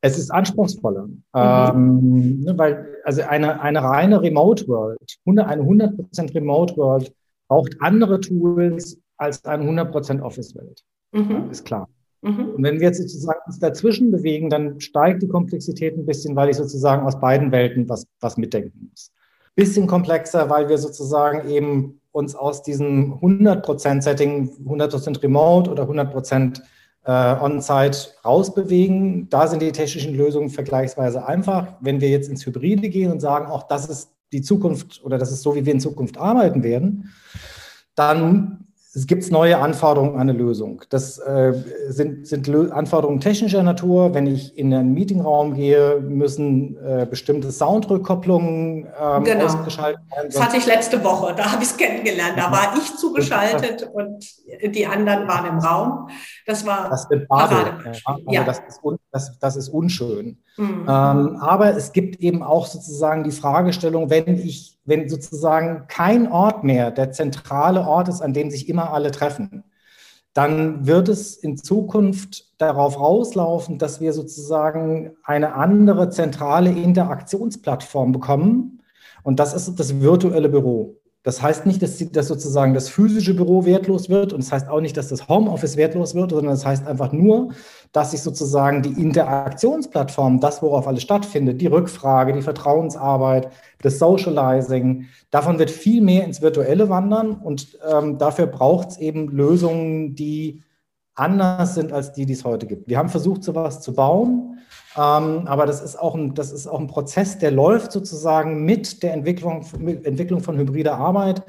Es 0.00 0.18
ist 0.18 0.30
anspruchsvoller, 0.30 1.06
mhm. 1.06 1.22
ähm, 1.34 2.40
ne, 2.40 2.58
weil 2.58 2.98
also 3.04 3.22
eine, 3.22 3.60
eine 3.62 3.82
reine 3.82 4.20
Remote 4.20 4.68
World, 4.68 5.18
eine 5.26 5.62
100% 5.62 6.34
Remote 6.34 6.76
World 6.76 7.12
braucht 7.48 7.76
andere 7.80 8.20
Tools 8.20 8.98
als 9.16 9.44
eine 9.44 9.64
100% 9.64 10.20
Office 10.20 10.54
Welt. 10.54 10.82
Mhm. 11.12 11.50
Ist 11.50 11.64
klar. 11.64 11.88
Mhm. 12.20 12.50
Und 12.50 12.62
wenn 12.62 12.80
wir 12.80 12.88
jetzt 12.88 13.00
sozusagen 13.00 13.40
uns 13.46 13.58
dazwischen 13.58 14.10
bewegen, 14.10 14.50
dann 14.50 14.78
steigt 14.80 15.22
die 15.22 15.28
Komplexität 15.28 15.96
ein 15.96 16.04
bisschen, 16.04 16.36
weil 16.36 16.50
ich 16.50 16.56
sozusagen 16.56 17.06
aus 17.06 17.18
beiden 17.18 17.50
Welten 17.52 17.88
was, 17.88 18.06
was 18.20 18.36
mitdenken 18.36 18.88
muss. 18.90 19.10
Bisschen 19.54 19.86
komplexer, 19.86 20.50
weil 20.50 20.68
wir 20.68 20.76
sozusagen 20.76 21.48
eben 21.48 22.00
uns 22.12 22.34
aus 22.34 22.62
diesem 22.62 23.14
100% 23.14 24.02
Setting, 24.02 24.50
100% 24.66 25.22
Remote 25.22 25.70
oder 25.70 25.84
100% 25.84 26.60
äh, 27.04 27.36
on-site 27.40 28.14
rausbewegen. 28.24 29.28
Da 29.28 29.46
sind 29.46 29.62
die 29.62 29.72
technischen 29.72 30.14
Lösungen 30.14 30.50
vergleichsweise 30.50 31.26
einfach. 31.26 31.74
Wenn 31.80 32.00
wir 32.00 32.08
jetzt 32.08 32.28
ins 32.28 32.44
Hybride 32.46 32.88
gehen 32.88 33.12
und 33.12 33.20
sagen, 33.20 33.46
auch 33.46 33.64
das 33.64 33.88
ist 33.88 34.10
die 34.32 34.42
Zukunft 34.42 35.04
oder 35.04 35.18
das 35.18 35.30
ist 35.30 35.42
so, 35.42 35.54
wie 35.54 35.64
wir 35.64 35.72
in 35.72 35.80
Zukunft 35.80 36.18
arbeiten 36.18 36.62
werden, 36.62 37.12
dann 37.94 38.63
es 38.96 39.08
gibt 39.08 39.28
neue 39.32 39.58
Anforderungen 39.58 40.14
an 40.14 40.28
eine 40.28 40.32
Lösung. 40.32 40.82
Das 40.88 41.18
äh, 41.18 41.52
sind, 41.88 42.28
sind 42.28 42.48
Anforderungen 42.70 43.18
technischer 43.18 43.64
Natur. 43.64 44.14
Wenn 44.14 44.28
ich 44.28 44.56
in 44.56 44.72
einen 44.72 44.94
Meetingraum 44.94 45.54
gehe, 45.54 46.00
müssen 46.00 46.76
äh, 46.76 47.04
bestimmte 47.04 47.50
Soundrückkopplungen 47.50 48.86
ähm, 49.00 49.24
genau. 49.24 49.46
ausgeschaltet 49.46 50.00
werden. 50.14 50.30
Das 50.32 50.40
hatte 50.40 50.58
ich 50.58 50.66
letzte 50.66 51.02
Woche, 51.02 51.34
da 51.34 51.50
habe 51.50 51.64
ich 51.64 51.70
es 51.70 51.76
kennengelernt. 51.76 52.34
Da 52.36 52.52
war 52.52 52.74
ich 52.76 52.96
zugeschaltet 52.96 53.82
und 53.92 54.24
die 54.64 54.86
anderen 54.86 55.26
waren 55.26 55.46
im 55.46 55.58
Raum. 55.58 56.08
Das 56.46 56.64
war 56.64 56.88
das 56.88 57.10
wird 57.10 57.26
Bade. 57.26 57.74
Also 58.04 58.22
ja. 58.30 58.44
das, 58.44 58.60
ist 58.60 58.80
das, 59.10 59.38
das 59.40 59.56
ist 59.56 59.70
unschön. 59.70 60.38
Mhm. 60.56 60.82
Ähm, 60.82 61.36
aber 61.40 61.76
es 61.76 61.92
gibt 61.92 62.20
eben 62.20 62.44
auch 62.44 62.66
sozusagen 62.66 63.24
die 63.24 63.32
Fragestellung, 63.32 64.08
wenn 64.08 64.38
ich 64.38 64.74
wenn 64.86 65.08
sozusagen 65.08 65.86
kein 65.88 66.30
Ort 66.30 66.62
mehr 66.62 66.90
der 66.90 67.10
zentrale 67.10 67.86
Ort 67.86 68.08
ist, 68.08 68.20
an 68.20 68.34
dem 68.34 68.50
sich 68.50 68.68
immer 68.68 68.83
alle 68.92 69.10
treffen, 69.10 69.64
dann 70.32 70.86
wird 70.86 71.08
es 71.08 71.36
in 71.36 71.56
Zukunft 71.56 72.52
darauf 72.58 72.98
rauslaufen, 72.98 73.78
dass 73.78 74.00
wir 74.00 74.12
sozusagen 74.12 75.16
eine 75.22 75.54
andere 75.54 76.10
zentrale 76.10 76.70
Interaktionsplattform 76.70 78.12
bekommen. 78.12 78.82
Und 79.22 79.38
das 79.38 79.54
ist 79.54 79.78
das 79.78 80.00
virtuelle 80.00 80.48
Büro. 80.48 80.96
Das 81.24 81.40
heißt 81.40 81.64
nicht, 81.64 81.82
dass, 81.82 81.96
dass 82.12 82.28
sozusagen 82.28 82.74
das 82.74 82.90
physische 82.90 83.32
Büro 83.32 83.64
wertlos 83.64 84.10
wird 84.10 84.34
und 84.34 84.40
es 84.40 84.50
das 84.50 84.52
heißt 84.52 84.68
auch 84.68 84.82
nicht, 84.82 84.94
dass 84.98 85.08
das 85.08 85.26
Homeoffice 85.26 85.78
wertlos 85.78 86.14
wird, 86.14 86.32
sondern 86.32 86.52
es 86.52 86.60
das 86.60 86.66
heißt 86.66 86.86
einfach 86.86 87.12
nur, 87.12 87.48
dass 87.92 88.10
sich 88.10 88.20
sozusagen 88.20 88.82
die 88.82 89.00
Interaktionsplattform, 89.00 90.38
das, 90.38 90.60
worauf 90.60 90.86
alles 90.86 91.02
stattfindet, 91.02 91.62
die 91.62 91.66
Rückfrage, 91.66 92.34
die 92.34 92.42
Vertrauensarbeit, 92.42 93.48
das 93.80 93.98
Socializing, 93.98 95.06
davon 95.30 95.58
wird 95.58 95.70
viel 95.70 96.02
mehr 96.02 96.24
ins 96.24 96.42
Virtuelle 96.42 96.90
wandern 96.90 97.32
und 97.32 97.78
ähm, 97.90 98.18
dafür 98.18 98.46
braucht 98.46 98.90
es 98.90 98.98
eben 98.98 99.28
Lösungen, 99.28 100.14
die 100.14 100.62
anders 101.14 101.74
sind 101.74 101.90
als 101.90 102.12
die, 102.12 102.26
die 102.26 102.34
es 102.34 102.44
heute 102.44 102.66
gibt. 102.66 102.86
Wir 102.86 102.98
haben 102.98 103.08
versucht, 103.08 103.44
sowas 103.44 103.80
zu 103.80 103.94
bauen, 103.94 104.58
ähm, 104.96 105.46
aber 105.46 105.66
das 105.66 105.80
ist, 105.80 105.98
auch 105.98 106.14
ein, 106.14 106.34
das 106.34 106.52
ist 106.52 106.66
auch 106.66 106.78
ein 106.78 106.86
Prozess, 106.86 107.38
der 107.38 107.50
läuft 107.50 107.92
sozusagen 107.92 108.64
mit 108.64 109.02
der 109.02 109.12
Entwicklung, 109.12 109.66
mit 109.78 110.06
Entwicklung 110.06 110.40
von 110.40 110.56
hybrider 110.56 110.96
Arbeit. 110.96 111.42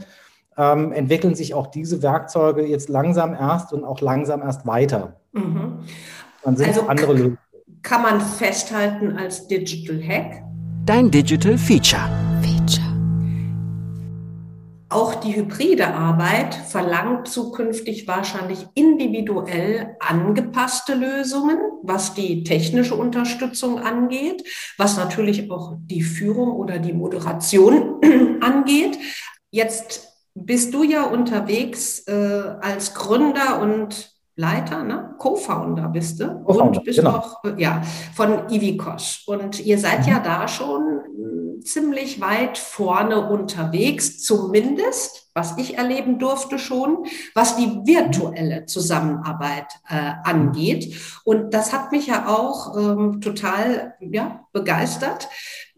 Ähm, 0.57 0.93
entwickeln 0.93 1.35
sich 1.35 1.53
auch 1.53 1.67
diese 1.67 2.01
Werkzeuge 2.01 2.65
jetzt 2.65 2.87
langsam 2.87 3.33
erst 3.33 3.73
und 3.73 3.83
auch 3.83 3.99
langsam 3.99 4.41
erst 4.41 4.65
weiter. 4.65 5.19
Mhm. 5.33 5.79
Dann 6.43 6.55
sind 6.55 6.69
also 6.69 6.87
andere 6.87 7.13
Lösungen. 7.13 7.37
Kann 7.81 8.01
man 8.01 8.21
festhalten 8.21 9.17
als 9.17 9.47
Digital 9.47 10.01
Hack? 10.01 10.43
Dein 10.85 11.11
Digital 11.11 11.57
Feature. 11.57 12.35
Auch 14.95 15.15
die 15.15 15.35
hybride 15.35 15.87
Arbeit 15.93 16.55
verlangt 16.55 17.27
zukünftig 17.27 18.07
wahrscheinlich 18.07 18.65
individuell 18.75 19.97
angepasste 19.99 20.95
Lösungen, 20.95 21.57
was 21.83 22.13
die 22.13 22.45
technische 22.45 22.95
Unterstützung 22.95 23.77
angeht, 23.77 24.45
was 24.77 24.95
natürlich 24.95 25.51
auch 25.51 25.73
die 25.81 26.01
Führung 26.01 26.53
oder 26.53 26.79
die 26.79 26.93
Moderation 26.93 28.01
angeht. 28.41 28.97
Jetzt 29.51 30.07
bist 30.33 30.73
du 30.73 30.83
ja 30.83 31.03
unterwegs 31.03 32.07
äh, 32.07 32.13
als 32.61 32.93
Gründer 32.93 33.59
und 33.61 34.15
Leiter, 34.37 34.83
ne? 34.83 35.15
Co-Founder 35.17 35.89
bist 35.89 36.21
du 36.21 36.25
und 36.25 36.83
bist 36.85 36.99
genau. 36.99 37.17
auch 37.17 37.43
äh, 37.43 37.61
ja 37.61 37.81
von 38.13 38.49
Ivicos 38.49 39.23
und 39.27 39.59
ihr 39.65 39.77
seid 39.77 40.05
mhm. 40.05 40.13
ja 40.13 40.19
da 40.19 40.47
schon 40.47 41.01
ziemlich 41.62 42.21
weit 42.21 42.57
vorne 42.57 43.29
unterwegs, 43.29 44.21
zumindest, 44.21 45.29
was 45.33 45.57
ich 45.57 45.77
erleben 45.77 46.19
durfte 46.19 46.59
schon, 46.59 47.05
was 47.33 47.57
die 47.57 47.81
virtuelle 47.85 48.65
Zusammenarbeit 48.65 49.67
äh, 49.89 50.13
angeht. 50.24 50.95
Und 51.24 51.53
das 51.53 51.74
hat 51.74 51.91
mich 51.91 52.07
ja 52.07 52.27
auch 52.27 52.77
ähm, 52.77 53.21
total 53.21 53.95
ja, 54.00 54.45
begeistert, 54.53 55.27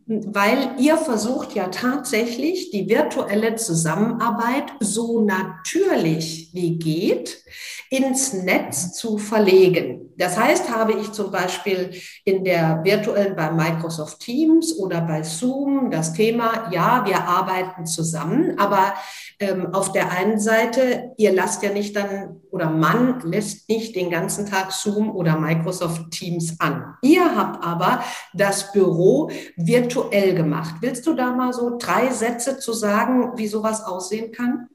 weil 0.07 0.75
ihr 0.79 0.97
versucht 0.97 1.53
ja 1.53 1.67
tatsächlich 1.67 2.71
die 2.71 2.87
virtuelle 2.87 3.55
Zusammenarbeit 3.55 4.71
so 4.79 5.21
natürlich 5.21 6.51
wie 6.53 6.77
geht 6.77 7.43
ins 7.89 8.33
Netz 8.33 8.93
zu 8.93 9.17
verlegen. 9.17 10.06
Das 10.17 10.37
heißt, 10.37 10.69
habe 10.75 10.93
ich 10.93 11.11
zum 11.11 11.31
Beispiel 11.31 11.91
in 12.25 12.43
der 12.43 12.83
virtuellen 12.83 13.35
bei 13.35 13.51
Microsoft 13.51 14.19
Teams 14.19 14.77
oder 14.77 15.01
bei 15.01 15.23
Zoom 15.23 15.91
das 15.91 16.13
Thema, 16.13 16.69
ja, 16.71 17.03
wir 17.05 17.23
arbeiten 17.23 17.85
zusammen, 17.85 18.57
aber 18.57 18.93
ähm, 19.39 19.73
auf 19.73 19.91
der 19.91 20.11
einen 20.11 20.39
Seite, 20.39 21.11
ihr 21.17 21.33
lasst 21.33 21.61
ja 21.61 21.71
nicht 21.71 21.95
dann 21.95 22.41
oder 22.49 22.69
man 22.69 23.21
lässt 23.21 23.69
nicht 23.69 23.95
den 23.95 24.09
ganzen 24.09 24.47
Tag 24.47 24.71
Zoom 24.71 25.15
oder 25.15 25.37
Microsoft 25.37 26.09
Teams 26.11 26.59
an. 26.59 26.95
Ihr 27.03 27.35
habt 27.35 27.63
aber 27.63 28.03
das 28.33 28.71
Büro 28.71 29.29
virtuell 29.55 30.33
gemacht. 30.33 30.75
Willst 30.81 31.05
du 31.05 31.13
da 31.13 31.31
mal 31.33 31.53
so 31.53 31.77
drei 31.77 32.09
Sätze 32.09 32.57
zu 32.57 32.73
sagen, 32.73 33.33
wie 33.35 33.47
sowas 33.47 33.83
aussehen 33.83 34.31
kann? 34.31 34.67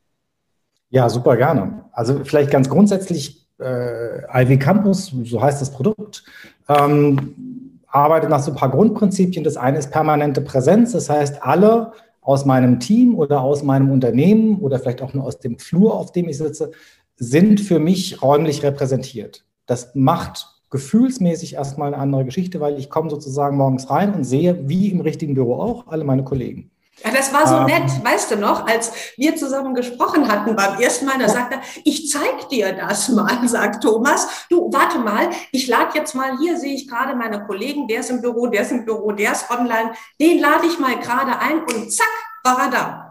Ja, 0.91 1.09
super 1.09 1.37
gerne. 1.37 1.87
Also 1.93 2.23
vielleicht 2.23 2.51
ganz 2.51 2.69
grundsätzlich, 2.69 3.42
äh, 3.63 4.43
Ivy 4.43 4.59
Campus, 4.59 5.15
so 5.25 5.43
heißt 5.43 5.61
das 5.61 5.71
Produkt, 5.71 6.25
ähm, 6.69 7.81
arbeitet 7.87 8.31
nach 8.31 8.43
so 8.43 8.53
ein 8.53 8.57
paar 8.57 8.71
Grundprinzipien. 8.71 9.45
Das 9.45 9.57
eine 9.57 9.79
ist 9.79 9.91
permanente 9.91 10.41
Präsenz, 10.41 10.93
das 10.93 11.09
heißt, 11.09 11.43
alle 11.43 11.93
aus 12.21 12.45
meinem 12.45 12.81
Team 12.81 13.15
oder 13.15 13.41
aus 13.43 13.63
meinem 13.63 13.91
Unternehmen 13.91 14.59
oder 14.61 14.79
vielleicht 14.79 15.03
auch 15.03 15.15
nur 15.15 15.25
aus 15.25 15.39
dem 15.39 15.59
Flur, 15.59 15.95
auf 15.95 16.13
dem 16.13 16.29
ich 16.29 16.39
sitze, 16.39 16.71
sind 17.17 17.61
für 17.61 17.79
mich 17.79 18.23
räumlich 18.23 18.63
repräsentiert. 18.63 19.45
Das 19.67 19.95
macht 19.95 20.49
gefühlsmäßig 20.71 21.55
erstmal 21.55 21.95
eine 21.95 22.03
andere 22.03 22.25
Geschichte, 22.25 22.59
weil 22.59 22.79
ich 22.79 22.91
komme 22.91 23.11
sozusagen 23.11 23.57
morgens 23.57 23.91
rein 23.91 24.15
und 24.15 24.25
sehe, 24.25 24.69
wie 24.69 24.91
im 24.91 25.01
richtigen 25.01 25.35
Büro 25.35 25.55
auch, 25.55 25.87
alle 25.87 26.03
meine 26.03 26.25
Kollegen. 26.25 26.72
Ja, 27.05 27.11
das 27.11 27.33
war 27.33 27.47
so 27.47 27.57
ähm, 27.57 27.67
nett, 27.67 28.05
weißt 28.05 28.31
du 28.31 28.37
noch, 28.37 28.67
als 28.67 28.93
wir 29.17 29.35
zusammen 29.37 29.75
gesprochen 29.75 30.31
hatten 30.31 30.55
beim 30.55 30.81
ersten 30.81 31.07
Mal, 31.07 31.19
da 31.19 31.29
sagt 31.29 31.53
er, 31.53 31.61
ich 31.85 32.11
zeig 32.11 32.49
dir 32.49 32.73
das 32.73 33.09
mal, 33.09 33.37
sagt 33.49 33.83
Thomas. 33.83 34.47
Du, 34.49 34.71
warte 34.73 34.99
mal, 34.99 35.31
ich 35.51 35.67
lade 35.69 35.91
jetzt 35.95 36.15
mal, 36.15 36.39
hier 36.39 36.59
sehe 36.59 36.75
ich 36.75 36.89
gerade 36.89 37.17
meine 37.17 37.45
Kollegen, 37.45 37.89
der 37.89 38.01
ist 38.01 38.11
im 38.11 38.21
Büro, 38.21 38.47
der 38.47 38.63
ist 38.63 38.73
im 38.73 38.85
Büro, 38.85 39.13
der 39.13 39.33
ist 39.33 39.51
online, 39.51 39.93
den 40.21 40.41
lade 40.41 40.67
ich 40.67 40.79
mal 40.79 40.99
gerade 40.99 41.39
ein 41.39 41.61
und 41.63 41.93
zack, 41.93 42.07
war 42.45 42.65
er 42.65 42.71
da. 42.71 43.09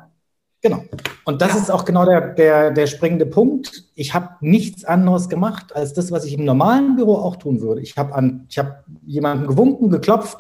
Genau. 0.62 0.83
Und 1.25 1.41
das 1.41 1.53
ja. 1.53 1.57
ist 1.57 1.71
auch 1.71 1.86
genau 1.86 2.05
der, 2.05 2.21
der, 2.21 2.71
der 2.71 2.86
springende 2.86 3.25
Punkt. 3.25 3.86
Ich 3.95 4.13
habe 4.13 4.36
nichts 4.41 4.86
anderes 4.86 5.27
gemacht 5.27 5.75
als 5.75 5.93
das, 5.93 6.12
was 6.12 6.24
ich 6.24 6.33
im 6.33 6.45
normalen 6.45 6.95
Büro 6.95 7.15
auch 7.15 7.36
tun 7.36 7.62
würde. 7.62 7.81
Ich 7.81 7.98
habe 7.98 8.13
hab 8.13 8.83
jemanden 9.05 9.48
gewunken, 9.48 9.89
geklopft. 9.89 10.38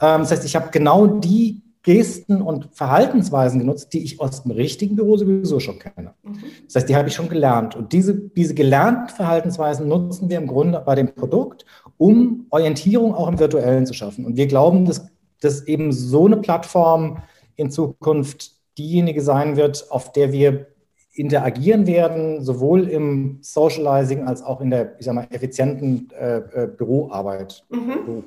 Ähm, 0.00 0.20
das 0.20 0.30
heißt, 0.30 0.44
ich 0.44 0.56
habe 0.56 0.70
genau 0.70 1.06
die 1.06 1.62
Gesten 1.88 2.42
und 2.42 2.68
Verhaltensweisen 2.72 3.60
genutzt, 3.60 3.94
die 3.94 4.04
ich 4.04 4.20
aus 4.20 4.42
dem 4.42 4.50
richtigen 4.50 4.94
Büro 4.94 5.16
sowieso 5.16 5.58
schon 5.58 5.78
kenne. 5.78 6.12
Mhm. 6.22 6.34
Das 6.66 6.74
heißt, 6.74 6.88
die 6.90 6.94
habe 6.94 7.08
ich 7.08 7.14
schon 7.14 7.30
gelernt. 7.30 7.76
Und 7.76 7.94
diese, 7.94 8.14
diese 8.14 8.52
gelernten 8.52 9.08
Verhaltensweisen 9.08 9.88
nutzen 9.88 10.28
wir 10.28 10.36
im 10.36 10.48
Grunde 10.48 10.82
bei 10.84 10.94
dem 10.94 11.14
Produkt, 11.14 11.64
um 11.96 12.44
Orientierung 12.50 13.14
auch 13.14 13.26
im 13.26 13.38
Virtuellen 13.38 13.86
zu 13.86 13.94
schaffen. 13.94 14.26
Und 14.26 14.36
wir 14.36 14.46
glauben, 14.46 14.84
dass, 14.84 15.06
dass 15.40 15.66
eben 15.66 15.90
so 15.90 16.26
eine 16.26 16.36
Plattform 16.36 17.22
in 17.56 17.70
Zukunft 17.70 18.50
diejenige 18.76 19.22
sein 19.22 19.56
wird, 19.56 19.90
auf 19.90 20.12
der 20.12 20.30
wir 20.30 20.66
interagieren 21.14 21.86
werden, 21.86 22.44
sowohl 22.44 22.86
im 22.86 23.38
Socializing 23.40 24.24
als 24.24 24.42
auch 24.42 24.60
in 24.60 24.68
der, 24.68 24.94
ich 24.98 25.06
sag 25.06 25.14
mal, 25.14 25.26
effizienten 25.30 26.10
äh, 26.20 26.36
äh, 26.36 26.66
Büroarbeit. 26.66 27.64
Mhm. 27.70 28.24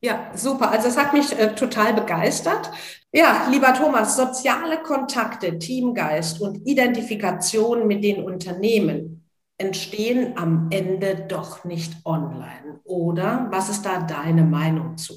Ja, 0.00 0.30
super. 0.34 0.70
Also 0.70 0.88
es 0.88 0.96
hat 0.96 1.12
mich 1.12 1.36
äh, 1.38 1.54
total 1.54 1.94
begeistert. 1.94 2.70
Ja, 3.12 3.48
lieber 3.50 3.74
Thomas, 3.74 4.16
soziale 4.16 4.82
Kontakte, 4.82 5.58
Teamgeist 5.58 6.40
und 6.40 6.66
Identifikation 6.66 7.86
mit 7.86 8.04
den 8.04 8.22
Unternehmen 8.22 9.24
entstehen 9.56 10.34
am 10.36 10.68
Ende 10.70 11.26
doch 11.26 11.64
nicht 11.64 11.92
online, 12.04 12.80
oder? 12.84 13.48
Was 13.50 13.70
ist 13.70 13.84
da 13.84 14.02
deine 14.02 14.44
Meinung 14.44 14.96
zu? 14.96 15.14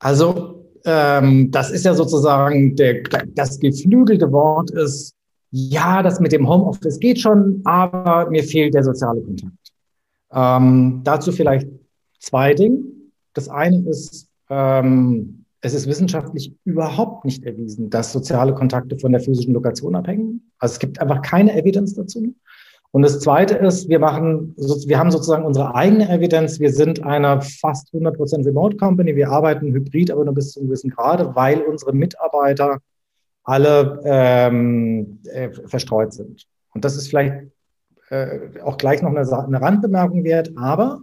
Also 0.00 0.64
ähm, 0.84 1.50
das 1.52 1.70
ist 1.70 1.84
ja 1.84 1.94
sozusagen 1.94 2.74
der, 2.74 3.02
das 3.34 3.60
geflügelte 3.60 4.32
Wort 4.32 4.70
ist, 4.70 5.14
ja, 5.50 6.02
das 6.02 6.18
mit 6.18 6.32
dem 6.32 6.48
Homeoffice 6.48 6.98
geht 6.98 7.20
schon, 7.20 7.62
aber 7.64 8.28
mir 8.30 8.42
fehlt 8.42 8.74
der 8.74 8.84
soziale 8.84 9.22
Kontakt. 9.22 9.52
Ähm, 10.32 11.00
dazu 11.04 11.32
vielleicht 11.32 11.68
Zwei 12.18 12.54
Dinge. 12.54 12.82
Das 13.34 13.48
eine 13.48 13.88
ist, 13.88 14.28
ähm, 14.50 15.44
es 15.60 15.74
ist 15.74 15.86
wissenschaftlich 15.86 16.54
überhaupt 16.64 17.24
nicht 17.24 17.44
erwiesen, 17.44 17.90
dass 17.90 18.12
soziale 18.12 18.54
Kontakte 18.54 18.98
von 18.98 19.12
der 19.12 19.20
physischen 19.20 19.54
Lokation 19.54 19.94
abhängen. 19.96 20.50
Also 20.58 20.74
es 20.74 20.78
gibt 20.78 21.00
einfach 21.00 21.22
keine 21.22 21.56
Evidenz 21.58 21.94
dazu. 21.94 22.34
Und 22.90 23.02
das 23.02 23.20
Zweite 23.20 23.54
ist, 23.54 23.88
wir 23.88 23.98
machen, 23.98 24.54
wir 24.56 24.98
haben 24.98 25.10
sozusagen 25.10 25.44
unsere 25.44 25.74
eigene 25.74 26.08
Evidenz. 26.08 26.58
Wir 26.58 26.72
sind 26.72 27.04
eine 27.04 27.42
fast 27.42 27.92
100% 27.92 28.46
Remote 28.46 28.76
Company. 28.76 29.14
Wir 29.14 29.30
arbeiten 29.30 29.72
hybrid, 29.72 30.10
aber 30.10 30.24
nur 30.24 30.34
bis 30.34 30.52
zu 30.52 30.60
einem 30.60 30.68
gewissen 30.68 30.90
Grade, 30.90 31.34
weil 31.34 31.60
unsere 31.62 31.92
Mitarbeiter 31.92 32.78
alle 33.44 34.00
ähm, 34.04 35.20
äh, 35.24 35.50
verstreut 35.66 36.12
sind. 36.12 36.46
Und 36.74 36.84
das 36.84 36.96
ist 36.96 37.08
vielleicht 37.08 37.34
äh, 38.10 38.60
auch 38.62 38.78
gleich 38.78 39.02
noch 39.02 39.10
eine, 39.10 39.20
eine 39.20 39.60
Randbemerkung 39.60 40.24
wert, 40.24 40.52
aber 40.56 41.00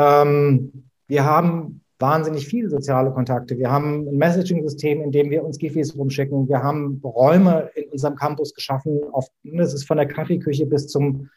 ähm, 0.00 0.72
wir 1.08 1.24
haben 1.24 1.82
wahnsinnig 1.98 2.46
viele 2.46 2.70
soziale 2.70 3.10
Kontakte. 3.10 3.58
Wir 3.58 3.70
haben 3.70 4.08
ein 4.08 4.16
Messaging-System, 4.16 5.02
in 5.02 5.12
dem 5.12 5.30
wir 5.30 5.44
uns 5.44 5.58
Gifis 5.58 5.96
rumschicken. 5.96 6.48
Wir 6.48 6.62
haben 6.62 7.00
Räume 7.04 7.70
in 7.74 7.90
unserem 7.90 8.16
Campus 8.16 8.54
geschaffen. 8.54 9.00
Auf, 9.12 9.26
das 9.44 9.74
ist 9.74 9.86
von 9.86 9.98
der 9.98 10.06
Kaffeeküche 10.06 10.64
bis 10.64 10.88
zum 10.88 11.28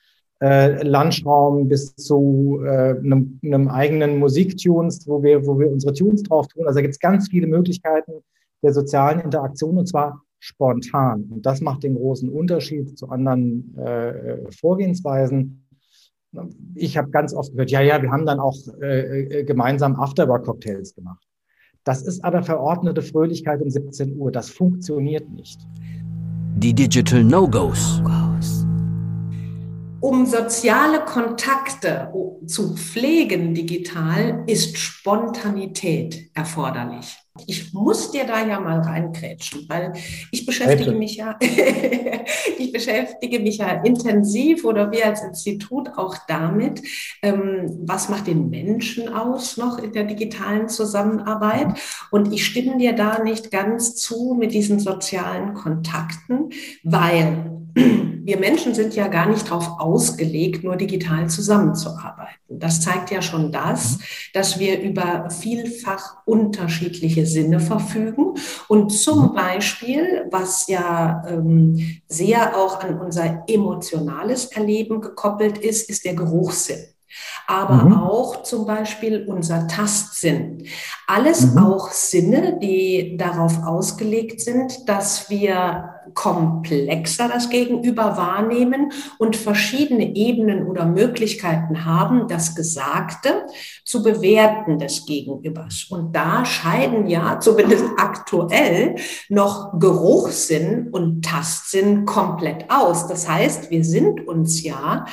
äh, 0.42 0.82
Lunchraum 0.88 1.68
bis 1.68 1.96
zu 1.96 2.62
äh, 2.64 2.98
einem, 2.98 3.40
einem 3.44 3.68
eigenen 3.68 4.20
Musiktunes, 4.20 5.06
wo 5.08 5.22
wir, 5.22 5.46
wo 5.46 5.60
wir 5.60 5.70
unsere 5.70 5.94
Tunes 5.94 6.24
drauf 6.24 6.48
tun. 6.48 6.66
Also 6.66 6.78
da 6.78 6.82
gibt 6.82 6.94
es 6.94 7.00
ganz 7.00 7.30
viele 7.30 7.48
Möglichkeiten 7.48 8.24
der 8.62 8.74
sozialen 8.74 9.20
Interaktion 9.20 9.78
und 9.78 9.88
zwar 9.88 10.22
spontan. 10.40 11.30
Und 11.30 11.46
das 11.46 11.62
macht 11.62 11.84
den 11.84 11.96
großen 11.96 12.30
Unterschied 12.30 12.98
zu 12.98 13.10
anderen 13.10 13.78
äh, 13.78 14.52
Vorgehensweisen. 14.52 15.63
Ich 16.76 16.98
habe 16.98 17.10
ganz 17.12 17.34
oft 17.34 17.52
gehört, 17.52 17.72
ja, 17.72 17.82
ja, 17.82 18.02
wir 18.02 18.12
haben 18.12 18.26
dann 18.26 18.40
auch 18.40 18.56
äh, 18.82 19.22
äh, 19.22 19.44
gemeinsam 19.44 19.96
Afterwork-Cocktails 19.96 20.96
gemacht. 20.96 21.24
Das 21.84 22.02
ist 22.02 22.24
aber 22.24 22.44
verordnete 22.44 23.02
Fröhlichkeit 23.02 23.62
um 23.62 23.70
17 23.70 24.18
Uhr. 24.18 24.32
Das 24.32 24.50
funktioniert 24.50 25.30
nicht. 25.30 25.60
Die 26.56 26.74
Digital 26.74 27.24
No-Gos. 27.24 28.02
Um 30.00 30.26
soziale 30.26 31.06
Kontakte 31.06 32.12
zu 32.46 32.76
pflegen 32.76 33.54
digital, 33.54 34.44
ist 34.48 34.78
Spontanität 34.78 36.30
erforderlich. 36.34 37.23
Ich 37.48 37.74
muss 37.74 38.12
dir 38.12 38.26
da 38.26 38.46
ja 38.46 38.60
mal 38.60 38.80
reinkrätschen, 38.80 39.66
weil 39.68 39.94
ich 40.32 40.46
beschäftige 40.46 40.92
Bitte. 40.92 40.98
mich 40.98 41.16
ja, 41.16 41.38
ich 42.60 42.72
beschäftige 42.72 43.40
mich 43.40 43.58
ja 43.58 43.82
intensiv 43.84 44.64
oder 44.64 44.92
wir 44.92 45.08
als 45.08 45.24
Institut 45.24 45.90
auch 45.98 46.16
damit, 46.28 46.84
ähm, 47.24 47.80
was 47.82 48.08
macht 48.08 48.28
den 48.28 48.52
Menschen 48.52 49.10
aus 49.10 49.58
noch 49.58 49.80
in 49.80 49.94
der 49.94 50.04
digitalen 50.04 50.70
Zusammenarbeit. 50.70 51.80
Und 52.12 52.32
ich 52.32 52.46
stimme 52.46 52.78
dir 52.78 52.94
da 52.94 53.24
nicht 53.24 53.50
ganz 53.50 53.96
zu 53.96 54.36
mit 54.40 54.54
diesen 54.54 54.80
sozialen 54.80 55.56
Kontakten, 55.56 56.52
weil 56.84 57.63
wir 57.76 58.38
Menschen 58.38 58.74
sind 58.74 58.96
ja 58.96 59.08
gar 59.08 59.28
nicht 59.28 59.50
darauf 59.50 59.80
ausgelegt, 59.80 60.64
nur 60.64 60.76
digital 60.76 61.30
zusammenzuarbeiten. 61.30 62.34
Das 62.48 62.82
zeigt 62.82 63.12
ja 63.12 63.22
schon 63.22 63.52
das, 63.52 64.00
dass 64.34 64.60
wir 64.60 64.82
über 64.82 65.30
vielfach 65.30 66.18
unterschiedliche 66.26 67.26
Sinne 67.26 67.60
verfügen. 67.60 68.36
Und 68.68 68.92
zum 68.92 69.34
Beispiel, 69.34 70.26
was 70.32 70.68
ja 70.68 71.24
ähm, 71.28 72.02
sehr 72.08 72.56
auch 72.56 72.80
an 72.82 73.00
unser 73.00 73.44
emotionales 73.48 74.46
Erleben 74.46 75.02
gekoppelt 75.02 75.58
ist, 75.58 75.90
ist 75.90 76.06
der 76.06 76.14
Geruchssinn 76.14 76.80
aber 77.48 77.86
mhm. 77.86 77.94
auch 77.94 78.44
zum 78.44 78.66
Beispiel 78.66 79.26
unser 79.28 79.68
Tastsinn. 79.68 80.66
Alles 81.08 81.54
mhm. 81.54 81.58
auch 81.60 81.92
Sinne, 81.92 82.58
die 82.60 83.18
darauf 83.18 83.64
ausgelegt 83.64 84.42
sind, 84.42 84.88
dass 84.90 85.30
wir 85.30 85.94
komplexer 86.14 87.28
das 87.28 87.50
Gegenüber 87.50 88.18
wahrnehmen 88.18 88.92
und 89.18 89.36
verschiedene 89.36 90.16
Ebenen 90.16 90.68
oder 90.68 90.86
Möglichkeiten 90.86 91.86
haben, 91.86 92.28
das 92.28 92.56
Gesagte 92.56 93.46
zu 93.84 94.04
bewerten 94.04 94.80
des 94.80 95.06
Gegenübers. 95.06 95.88
Und 95.90 96.16
da 96.16 96.46
scheiden 96.46 97.08
ja 97.08 97.40
zumindest 97.40 97.86
aktuell 97.98 98.96
noch 99.30 99.80
Geruchssinn 99.80 100.90
und 100.92 101.24
Tastsinn 101.24 102.06
komplett 102.06 102.70
aus. 102.70 103.08
Das 103.08 103.28
heißt, 103.28 103.72
wir 103.72 103.84
sind 103.84 104.28
uns 104.28 104.64
ja, 104.64 105.06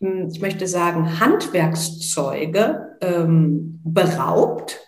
hm, 0.00 0.28
ich 0.32 0.40
möchte 0.40 0.66
sagen, 0.66 1.20
Handwerkszeuge 1.20 2.96
ähm, 3.00 3.80
beraubt 3.84 4.80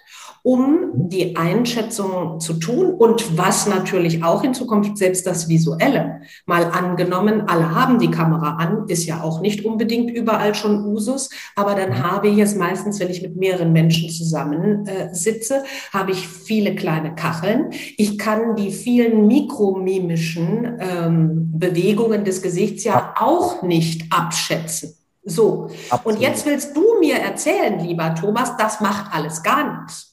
um 0.42 0.92
die 0.94 1.36
Einschätzung 1.36 2.40
zu 2.40 2.54
tun 2.54 2.94
und 2.94 3.36
was 3.36 3.66
natürlich 3.66 4.24
auch 4.24 4.42
hinzukommt, 4.42 4.96
selbst 4.96 5.26
das 5.26 5.48
Visuelle. 5.48 6.22
Mal 6.46 6.64
angenommen, 6.64 7.42
alle 7.48 7.74
haben 7.74 7.98
die 7.98 8.10
Kamera 8.10 8.56
an, 8.56 8.84
ist 8.88 9.06
ja 9.06 9.22
auch 9.22 9.40
nicht 9.40 9.64
unbedingt 9.64 10.10
überall 10.10 10.54
schon 10.54 10.84
Usus, 10.86 11.30
aber 11.56 11.74
dann 11.74 12.02
habe 12.02 12.28
ich 12.28 12.38
es 12.38 12.54
meistens, 12.54 13.00
wenn 13.00 13.10
ich 13.10 13.22
mit 13.22 13.36
mehreren 13.36 13.72
Menschen 13.72 14.08
zusammen 14.10 14.86
äh, 14.86 15.14
sitze, 15.14 15.64
habe 15.92 16.12
ich 16.12 16.26
viele 16.26 16.74
kleine 16.74 17.14
Kacheln. 17.14 17.70
Ich 17.96 18.18
kann 18.18 18.56
die 18.56 18.70
vielen 18.70 19.26
mikromimischen 19.26 20.78
ähm, 20.80 21.50
Bewegungen 21.52 22.24
des 22.24 22.42
Gesichts 22.42 22.84
ja 22.84 23.14
auch 23.18 23.62
nicht 23.62 24.12
abschätzen. 24.12 24.94
So, 25.22 25.68
Absolut. 25.90 26.06
und 26.06 26.22
jetzt 26.22 26.46
willst 26.46 26.74
du 26.74 26.98
mir 26.98 27.16
erzählen, 27.16 27.78
lieber 27.78 28.14
Thomas, 28.14 28.56
das 28.56 28.80
macht 28.80 29.14
alles 29.14 29.42
gar 29.42 29.82
nichts. 29.82 30.09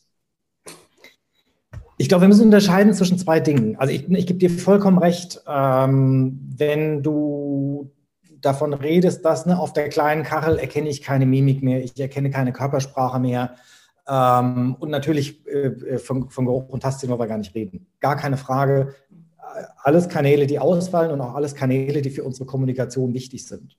Ich 2.00 2.10
glaube, 2.10 2.22
wir 2.22 2.28
müssen 2.28 2.46
unterscheiden 2.46 2.94
zwischen 2.94 3.18
zwei 3.18 3.40
Dingen. 3.40 3.76
Also 3.78 3.92
ich, 3.92 4.08
ich 4.10 4.28
gebe 4.28 4.38
dir 4.38 4.52
vollkommen 4.52 5.00
recht, 5.00 5.42
ähm, 5.48 6.40
wenn 6.56 7.02
du 7.02 7.92
davon 8.40 8.74
redest, 8.74 9.26
dass 9.26 9.48
ne, 9.48 9.60
auf 9.60 9.74
der 9.74 9.90
kleinen 9.90 10.24
Kachel 10.24 10.60
erkenne 10.60 10.90
ich 10.90 11.02
keine 11.02 11.26
Mimik 11.26 11.64
mehr, 11.64 11.84
ich 11.84 12.00
erkenne 12.00 12.30
keine 12.30 12.54
Körpersprache 12.54 13.20
mehr. 13.20 13.56
Ähm, 14.08 14.76
und 14.80 14.92
natürlich 14.92 15.46
äh, 15.48 15.98
von, 15.98 16.30
von 16.30 16.46
Geruch 16.46 16.70
und 16.70 16.84
Tastsinn 16.84 17.10
wollen 17.10 17.20
wir 17.20 17.28
gar 17.28 17.40
nicht 17.40 17.56
reden. 17.56 17.88
Gar 18.00 18.16
keine 18.16 18.38
Frage. 18.38 18.94
Alles 19.82 20.08
Kanäle, 20.08 20.46
die 20.46 20.60
ausfallen 20.60 21.12
und 21.12 21.22
auch 21.22 21.34
alles 21.34 21.56
Kanäle, 21.56 22.04
die 22.04 22.12
für 22.12 22.24
unsere 22.24 22.46
Kommunikation 22.46 23.16
wichtig 23.16 23.48
sind. 23.48 23.76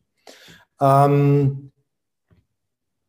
Ähm, 0.80 1.70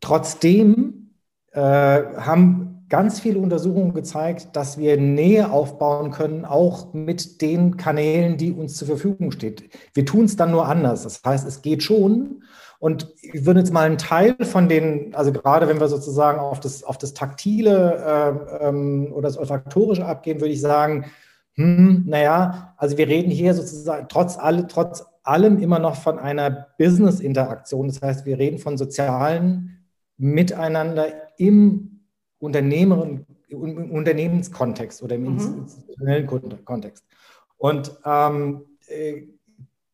trotzdem 0.01 1.15
äh, 1.51 1.61
haben 1.61 2.68
ganz 2.89 3.19
viele 3.19 3.39
Untersuchungen 3.39 3.93
gezeigt, 3.93 4.55
dass 4.55 4.77
wir 4.77 4.97
Nähe 4.97 5.51
aufbauen 5.51 6.11
können, 6.11 6.43
auch 6.43 6.93
mit 6.93 7.41
den 7.41 7.77
Kanälen, 7.77 8.37
die 8.37 8.51
uns 8.51 8.75
zur 8.75 8.87
Verfügung 8.87 9.31
stehen. 9.31 9.55
Wir 9.93 10.05
tun 10.05 10.25
es 10.25 10.35
dann 10.35 10.51
nur 10.51 10.67
anders. 10.67 11.03
Das 11.03 11.21
heißt, 11.23 11.47
es 11.47 11.61
geht 11.61 11.83
schon. 11.83 12.43
Und 12.79 13.13
ich 13.21 13.45
würde 13.45 13.59
jetzt 13.59 13.73
mal 13.73 13.85
einen 13.85 13.97
Teil 13.97 14.35
von 14.41 14.69
den, 14.69 15.13
also 15.13 15.31
gerade 15.31 15.67
wenn 15.67 15.79
wir 15.79 15.87
sozusagen 15.89 16.39
auf 16.39 16.59
das, 16.59 16.83
auf 16.83 16.97
das 16.97 17.13
Taktile 17.13 18.41
äh, 18.59 18.67
ähm, 18.67 19.11
oder 19.11 19.27
das 19.27 19.37
Olfaktorische 19.37 20.05
abgehen, 20.05 20.39
würde 20.39 20.53
ich 20.53 20.61
sagen, 20.61 21.05
hm, 21.55 22.05
naja, 22.07 22.73
also 22.77 22.97
wir 22.97 23.07
reden 23.07 23.31
hier 23.31 23.53
sozusagen 23.53 24.07
trotz, 24.09 24.37
alle, 24.37 24.65
trotz 24.67 25.03
allem 25.23 25.59
immer 25.59 25.77
noch 25.77 25.95
von 25.95 26.17
einer 26.17 26.67
Business-Interaktion. 26.77 27.87
Das 27.87 28.01
heißt, 28.01 28.25
wir 28.25 28.39
reden 28.39 28.57
von 28.57 28.77
sozialen 28.77 29.85
Miteinander 30.17 31.07
im 31.37 31.98
Unternehmerin, 32.39 33.25
im 33.49 33.91
Unternehmenskontext 33.91 35.03
oder 35.03 35.15
im 35.15 35.23
mhm. 35.23 35.37
institutionellen 35.37 36.27
Kontext. 36.65 37.03
Und 37.57 37.97
ähm, 38.05 38.61
äh, 38.87 39.23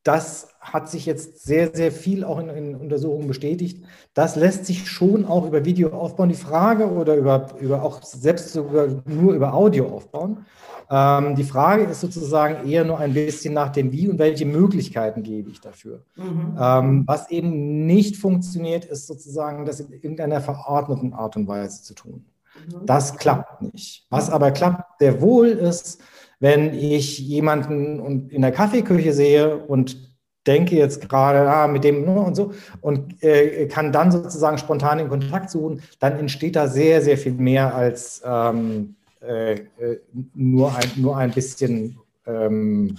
das 0.05 0.49
hat 0.59 0.87
sich 0.87 1.07
jetzt 1.07 1.43
sehr, 1.43 1.75
sehr 1.75 1.91
viel 1.91 2.23
auch 2.23 2.37
in, 2.37 2.49
in, 2.49 2.75
Untersuchungen 2.75 3.27
bestätigt. 3.27 3.83
Das 4.13 4.35
lässt 4.35 4.67
sich 4.67 4.87
schon 4.87 5.25
auch 5.25 5.47
über 5.47 5.65
Video 5.65 5.89
aufbauen, 5.89 6.29
die 6.29 6.35
Frage, 6.35 6.91
oder 6.91 7.15
über, 7.15 7.47
über 7.59 7.81
auch 7.81 8.03
selbst 8.03 8.53
sogar 8.53 8.87
nur 9.05 9.33
über 9.33 9.55
Audio 9.55 9.87
aufbauen. 9.87 10.45
Ähm, 10.91 11.35
die 11.35 11.43
Frage 11.43 11.85
ist 11.85 12.01
sozusagen 12.01 12.69
eher 12.69 12.85
nur 12.85 12.99
ein 12.99 13.15
bisschen 13.15 13.55
nach 13.55 13.69
dem 13.69 13.91
Wie 13.91 14.07
und 14.07 14.19
welche 14.19 14.45
Möglichkeiten 14.45 15.23
gebe 15.23 15.49
ich 15.49 15.59
dafür. 15.59 16.03
Mhm. 16.15 16.55
Ähm, 16.59 17.03
was 17.07 17.31
eben 17.31 17.87
nicht 17.87 18.17
funktioniert, 18.17 18.85
ist 18.85 19.07
sozusagen 19.07 19.65
das 19.65 19.79
in 19.79 19.91
irgendeiner 19.91 20.39
verordneten 20.39 21.13
Art 21.13 21.35
und 21.35 21.47
Weise 21.47 21.81
zu 21.81 21.95
tun. 21.95 22.25
Mhm. 22.67 22.85
Das 22.85 23.17
klappt 23.17 23.61
nicht. 23.61 24.05
Was 24.09 24.29
aber 24.29 24.51
klappt 24.51 24.99
sehr 24.99 25.21
wohl 25.21 25.47
ist, 25.47 26.01
wenn 26.39 26.73
ich 26.73 27.19
jemanden 27.19 28.29
in 28.29 28.41
der 28.41 28.51
Kaffeeküche 28.51 29.13
sehe 29.13 29.57
und 29.57 29.97
denke 30.45 30.75
jetzt 30.75 31.09
gerade 31.09 31.49
ah, 31.49 31.67
mit 31.67 31.83
dem 31.83 32.05
ne, 32.05 32.19
und 32.19 32.35
so 32.35 32.53
und 32.81 33.23
äh, 33.23 33.67
kann 33.67 33.91
dann 33.91 34.11
sozusagen 34.11 34.57
spontan 34.57 34.99
den 34.99 35.09
Kontakt 35.09 35.49
suchen, 35.49 35.81
dann 35.99 36.19
entsteht 36.19 36.55
da 36.55 36.67
sehr, 36.67 37.01
sehr 37.01 37.17
viel 37.17 37.33
mehr 37.33 37.73
als 37.73 38.21
ähm, 38.25 38.95
äh, 39.21 39.53
äh 39.53 39.99
nur, 40.33 40.75
ein, 40.75 40.91
nur 40.97 41.17
ein 41.17 41.31
bisschen 41.31 41.97
ähm, 42.27 42.97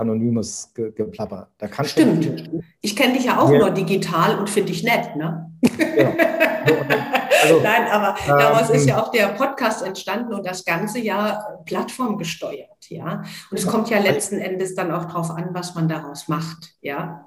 anonymes 0.00 0.72
Ge 0.74 0.92
Geplapper. 0.92 1.48
Da 1.58 1.68
kann 1.68 1.84
Stimmt. 1.84 2.50
Ich 2.80 2.96
kenne 2.96 3.14
dich 3.14 3.26
ja 3.26 3.38
auch 3.38 3.50
ja. 3.50 3.58
nur 3.58 3.70
digital 3.70 4.38
und 4.38 4.50
finde 4.50 4.72
dich 4.72 4.82
nett, 4.82 5.16
ne? 5.16 5.52
Ja. 5.96 6.12
Also, 7.42 7.60
Nein, 7.62 7.90
aber 7.90 8.16
daraus 8.26 8.68
ähm, 8.68 8.76
ist 8.76 8.86
ja 8.86 9.02
auch 9.02 9.10
der 9.10 9.28
Podcast 9.28 9.82
entstanden 9.82 10.34
und 10.34 10.46
das 10.46 10.64
ganze 10.64 11.00
ja 11.00 11.42
plattformgesteuert, 11.64 12.90
ja. 12.90 13.22
Und 13.50 13.58
es 13.58 13.66
kommt 13.66 13.88
ja 13.88 13.98
letzten 13.98 14.38
Endes 14.38 14.74
dann 14.74 14.92
auch 14.92 15.06
darauf 15.06 15.30
an, 15.30 15.48
was 15.52 15.74
man 15.74 15.88
daraus 15.88 16.28
macht, 16.28 16.74
ja. 16.80 17.26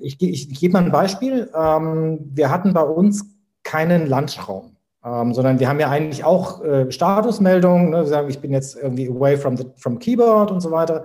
Ich, 0.00 0.20
ich, 0.20 0.50
ich 0.50 0.60
gebe 0.60 0.74
mal 0.74 0.84
ein 0.84 0.92
Beispiel. 0.92 1.50
Ähm, 1.54 2.18
wir 2.32 2.50
hatten 2.50 2.72
bei 2.72 2.82
uns 2.82 3.24
keinen 3.62 4.06
Lunchraum. 4.06 4.75
Ähm, 5.06 5.32
sondern 5.34 5.60
wir 5.60 5.68
haben 5.68 5.78
ja 5.78 5.88
eigentlich 5.88 6.24
auch 6.24 6.64
äh, 6.64 6.90
Statusmeldungen, 6.90 7.90
ne? 7.90 7.98
wir 7.98 8.06
sagen, 8.06 8.28
ich 8.28 8.40
bin 8.40 8.50
jetzt 8.50 8.76
irgendwie 8.76 9.08
away 9.08 9.36
from 9.36 9.56
the 9.56 9.66
from 9.76 10.00
keyboard 10.00 10.50
und 10.50 10.60
so 10.60 10.72
weiter. 10.72 11.04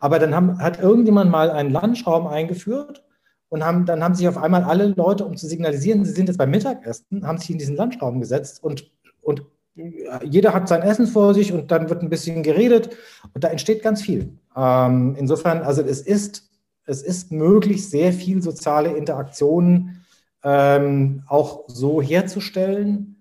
Aber 0.00 0.18
dann 0.18 0.34
haben, 0.34 0.58
hat 0.58 0.80
irgendjemand 0.80 1.30
mal 1.30 1.50
einen 1.50 1.70
Lunchraum 1.70 2.26
eingeführt 2.26 3.04
und 3.48 3.64
haben, 3.64 3.86
dann 3.86 4.02
haben 4.02 4.16
sich 4.16 4.26
auf 4.26 4.36
einmal 4.36 4.64
alle 4.64 4.86
Leute, 4.88 5.24
um 5.24 5.36
zu 5.36 5.46
signalisieren, 5.46 6.04
sie 6.04 6.10
sind 6.10 6.26
jetzt 6.26 6.38
beim 6.38 6.50
Mittagessen, 6.50 7.24
haben 7.24 7.38
sich 7.38 7.50
in 7.50 7.58
diesen 7.58 7.76
Lunchraum 7.76 8.18
gesetzt 8.18 8.64
und, 8.64 8.90
und 9.22 9.42
jeder 10.24 10.52
hat 10.52 10.68
sein 10.68 10.82
Essen 10.82 11.06
vor 11.06 11.32
sich 11.32 11.52
und 11.52 11.70
dann 11.70 11.88
wird 11.88 12.02
ein 12.02 12.10
bisschen 12.10 12.42
geredet 12.42 12.96
und 13.32 13.44
da 13.44 13.48
entsteht 13.48 13.80
ganz 13.80 14.02
viel. 14.02 14.38
Ähm, 14.56 15.14
insofern, 15.16 15.62
also 15.62 15.82
es 15.82 16.00
ist, 16.00 16.50
es 16.84 17.02
ist 17.02 17.30
möglich, 17.30 17.88
sehr 17.88 18.12
viel 18.12 18.42
soziale 18.42 18.96
Interaktionen 18.96 20.04
ähm, 20.42 21.22
auch 21.28 21.64
so 21.68 22.02
herzustellen, 22.02 23.15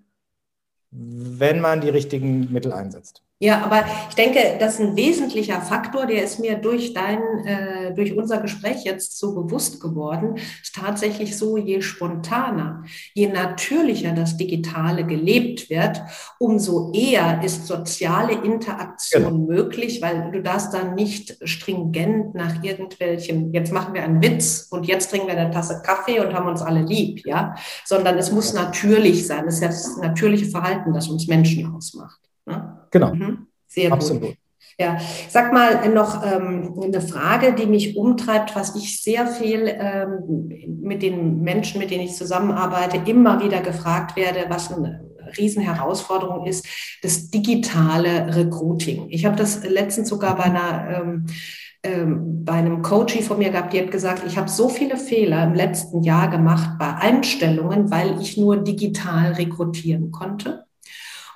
wenn 0.92 1.60
man 1.62 1.82
die 1.82 1.90
richtigen 1.90 2.52
Mittel 2.52 2.72
einsetzt. 2.74 3.25
Ja, 3.38 3.66
aber 3.66 3.84
ich 4.08 4.16
denke, 4.16 4.40
das 4.62 4.76
ist 4.76 4.80
ein 4.80 4.96
wesentlicher 4.96 5.60
Faktor, 5.60 6.06
der 6.06 6.24
ist 6.24 6.40
mir 6.40 6.56
durch 6.56 6.94
dein, 6.94 7.20
äh, 7.46 7.94
durch 7.94 8.16
unser 8.16 8.38
Gespräch 8.38 8.86
jetzt 8.86 9.20
so 9.20 9.36
bewusst 9.36 9.82
geworden, 9.82 10.38
ist 10.64 10.74
tatsächlich 10.74 11.38
so, 11.38 11.58
je 11.58 11.82
spontaner, 11.82 12.86
je 13.14 13.28
natürlicher 13.28 14.14
das 14.14 14.38
Digitale 14.38 15.06
gelebt 15.06 15.70
wird, 15.70 16.02
umso 16.40 16.94
eher 16.94 17.42
ist 17.44 17.68
soziale 17.68 18.42
Interaktion 18.42 19.24
genau. 19.24 19.54
möglich, 19.54 20.02
weil 20.02 20.32
du 20.32 20.42
darfst 20.42 20.74
dann 20.74 20.96
nicht 20.96 21.38
stringent 21.44 22.36
nach 22.36 22.64
irgendwelchen, 22.64 23.52
jetzt 23.52 23.74
machen 23.74 23.94
wir 23.94 24.04
einen 24.04 24.24
Witz 24.24 24.70
und 24.72 24.88
jetzt 24.88 25.10
trinken 25.10 25.28
wir 25.28 25.36
eine 25.36 25.52
Tasse 25.52 25.82
Kaffee 25.86 26.22
und 26.22 26.34
haben 26.34 26.48
uns 26.48 26.62
alle 26.62 26.84
lieb, 26.84 27.26
ja, 27.26 27.54
sondern 27.84 28.18
es 28.18 28.32
muss 28.32 28.54
natürlich 28.54 29.28
sein. 29.28 29.46
Es 29.46 29.56
ist 29.56 29.62
ja 29.62 29.68
das 29.68 29.98
natürliche 29.98 30.46
Verhalten, 30.46 30.94
das 30.94 31.10
uns 31.10 31.28
Menschen 31.28 31.76
ausmacht. 31.76 32.25
Ne? 32.46 32.88
Genau. 32.92 33.14
Mhm. 33.14 33.48
Sehr 33.68 33.92
Absolut. 33.92 34.22
gut. 34.22 34.36
Ja, 34.78 34.98
sag 35.30 35.54
mal 35.54 35.88
noch 35.94 36.26
ähm, 36.26 36.78
eine 36.82 37.00
Frage, 37.00 37.54
die 37.54 37.66
mich 37.66 37.96
umtreibt, 37.96 38.56
was 38.56 38.76
ich 38.76 39.02
sehr 39.02 39.26
viel 39.26 39.68
ähm, 39.68 40.50
mit 40.82 41.02
den 41.02 41.42
Menschen, 41.42 41.80
mit 41.80 41.92
denen 41.92 42.04
ich 42.04 42.16
zusammenarbeite, 42.16 43.10
immer 43.10 43.42
wieder 43.42 43.62
gefragt 43.62 44.18
werde, 44.18 44.46
was 44.50 44.74
eine 44.74 45.06
Riesenherausforderung 45.38 46.46
ist, 46.46 46.66
das 47.02 47.30
digitale 47.30 48.36
Recruiting. 48.36 49.08
Ich 49.10 49.26
habe 49.26 49.38
das 49.38 49.64
letztens 49.64 50.10
sogar 50.10 50.36
bei 50.36 50.44
einer 50.44 51.00
ähm, 51.02 51.26
ähm, 51.86 52.44
bei 52.44 52.54
einem 52.54 52.82
Coachie 52.82 53.22
von 53.22 53.38
mir 53.38 53.52
gehabt, 53.52 53.74
die 53.74 53.80
hat 53.80 53.92
gesagt, 53.92 54.24
ich 54.26 54.38
habe 54.38 54.50
so 54.50 54.70
viele 54.70 54.98
Fehler 54.98 55.44
im 55.44 55.54
letzten 55.54 56.02
Jahr 56.04 56.30
gemacht 56.30 56.78
bei 56.80 56.96
Einstellungen, 56.96 57.92
weil 57.92 58.20
ich 58.20 58.38
nur 58.38 58.58
digital 58.58 59.34
rekrutieren 59.34 60.12
konnte. 60.12 60.66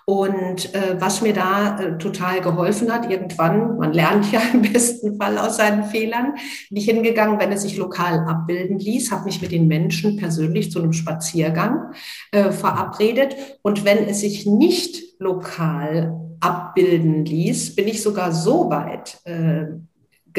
Und 0.10 0.74
äh, 0.74 1.00
was 1.00 1.22
mir 1.22 1.34
da 1.34 1.80
äh, 1.80 1.98
total 2.00 2.42
geholfen 2.42 2.92
hat, 2.92 3.12
irgendwann, 3.12 3.78
man 3.78 3.94
lernt 3.94 4.32
ja 4.32 4.42
im 4.54 4.64
besten 4.64 5.18
Fall 5.18 5.38
aus 5.38 5.58
seinen 5.58 5.84
Fehlern, 5.84 6.34
bin 6.70 6.78
ich 6.78 6.86
hingegangen, 6.86 7.40
wenn 7.40 7.52
es 7.52 7.62
sich 7.62 7.78
lokal 7.78 8.26
abbilden 8.28 8.80
ließ, 8.80 9.12
habe 9.12 9.26
mich 9.26 9.40
mit 9.40 9.52
den 9.52 9.68
Menschen 9.68 10.18
persönlich 10.18 10.72
zu 10.72 10.80
einem 10.80 10.94
Spaziergang 10.94 11.94
äh, 12.32 12.50
verabredet. 12.50 13.36
Und 13.62 13.86
wenn 13.86 14.00
es 14.06 14.22
sich 14.22 14.48
nicht 14.48 15.20
lokal 15.20 16.20
abbilden 16.40 17.24
ließ, 17.24 17.76
bin 17.76 17.88
ich 17.88 18.02
sogar 18.02 18.32
so 18.32 18.72
weit 18.72 19.20
äh, 19.26 19.66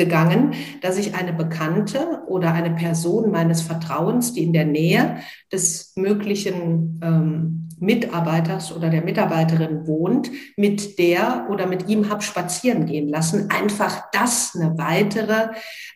gegangen, 0.05 0.55
dass 0.81 0.97
ich 0.97 1.15
eine 1.15 1.33
Bekannte 1.33 2.23
oder 2.27 2.53
eine 2.53 2.71
Person 2.71 3.31
meines 3.31 3.61
Vertrauens, 3.61 4.33
die 4.33 4.45
in 4.45 4.53
der 4.53 4.65
Nähe 4.65 5.19
des 5.53 5.93
möglichen 5.97 7.01
ähm, 7.03 7.69
Mitarbeiters 7.79 8.75
oder 8.75 8.91
der 8.91 9.03
Mitarbeiterin 9.03 9.87
wohnt, 9.87 10.31
mit 10.57 10.99
der 10.99 11.47
oder 11.51 11.67
mit 11.67 11.89
ihm 11.89 12.09
habe 12.11 12.23
spazieren 12.23 12.87
gehen 12.87 13.09
lassen, 13.09 13.51
einfach, 13.51 14.11
dass 14.11 14.55
eine 14.55 14.77
weitere 14.79 15.49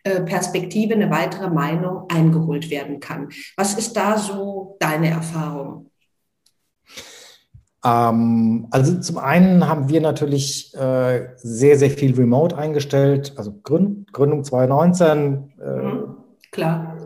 äh, 0.02 0.20
Perspektive, 0.22 0.94
eine 0.94 1.10
weitere 1.10 1.50
Meinung 1.50 2.04
eingeholt 2.08 2.70
werden 2.70 3.00
kann. 3.00 3.28
Was 3.56 3.74
ist 3.74 3.94
da 3.94 4.18
so 4.18 4.76
deine 4.80 5.10
Erfahrung? 5.10 5.90
Ähm, 7.84 8.66
also 8.70 8.98
zum 9.00 9.18
einen 9.18 9.68
haben 9.68 9.88
wir 9.88 10.00
natürlich 10.00 10.74
äh, 10.74 11.28
sehr, 11.36 11.78
sehr 11.78 11.90
viel 11.90 12.14
Remote 12.14 12.56
eingestellt, 12.56 13.34
also 13.36 13.52
Gründ 13.62 14.12
Gründung 14.12 14.42
2019. 14.42 15.52
Äh, 15.60 15.70
mhm, 15.70 16.16
klar. 16.50 16.96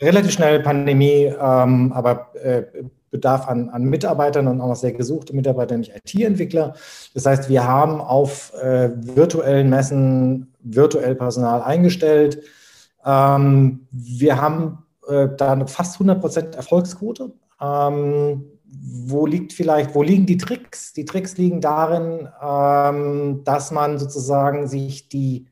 Relativ 0.00 0.32
schnell 0.32 0.60
Pandemie, 0.60 1.32
ähm, 1.40 1.92
aber 1.92 2.34
äh, 2.34 2.64
Bedarf 3.10 3.48
an, 3.48 3.70
an, 3.70 3.84
Mitarbeitern 3.84 4.46
und 4.46 4.60
auch 4.60 4.68
noch 4.68 4.76
sehr 4.76 4.92
gesuchte 4.92 5.34
Mitarbeiter, 5.34 5.72
nämlich 5.72 5.94
IT-Entwickler. 5.94 6.74
Das 7.14 7.24
heißt, 7.24 7.48
wir 7.48 7.66
haben 7.66 8.00
auf 8.02 8.52
äh, 8.62 8.90
virtuellen 8.94 9.70
Messen 9.70 10.52
virtuell 10.60 11.14
Personal 11.14 11.62
eingestellt. 11.62 12.42
Ähm, 13.06 13.86
wir 13.90 14.42
haben 14.42 14.84
äh, 15.08 15.28
da 15.34 15.52
eine 15.52 15.66
fast 15.66 15.98
100% 15.98 16.56
Erfolgsquote. 16.56 17.32
Ähm, 17.58 18.44
wo 18.68 19.26
liegt 19.26 19.52
vielleicht, 19.52 19.94
wo 19.94 20.02
liegen 20.02 20.26
die 20.26 20.36
Tricks? 20.36 20.92
Die 20.92 21.04
Tricks 21.04 21.36
liegen 21.36 21.60
darin, 21.60 22.28
ähm, 22.42 23.42
dass 23.44 23.70
man 23.70 23.98
sozusagen 23.98 24.66
sich 24.66 25.08
die 25.08 25.46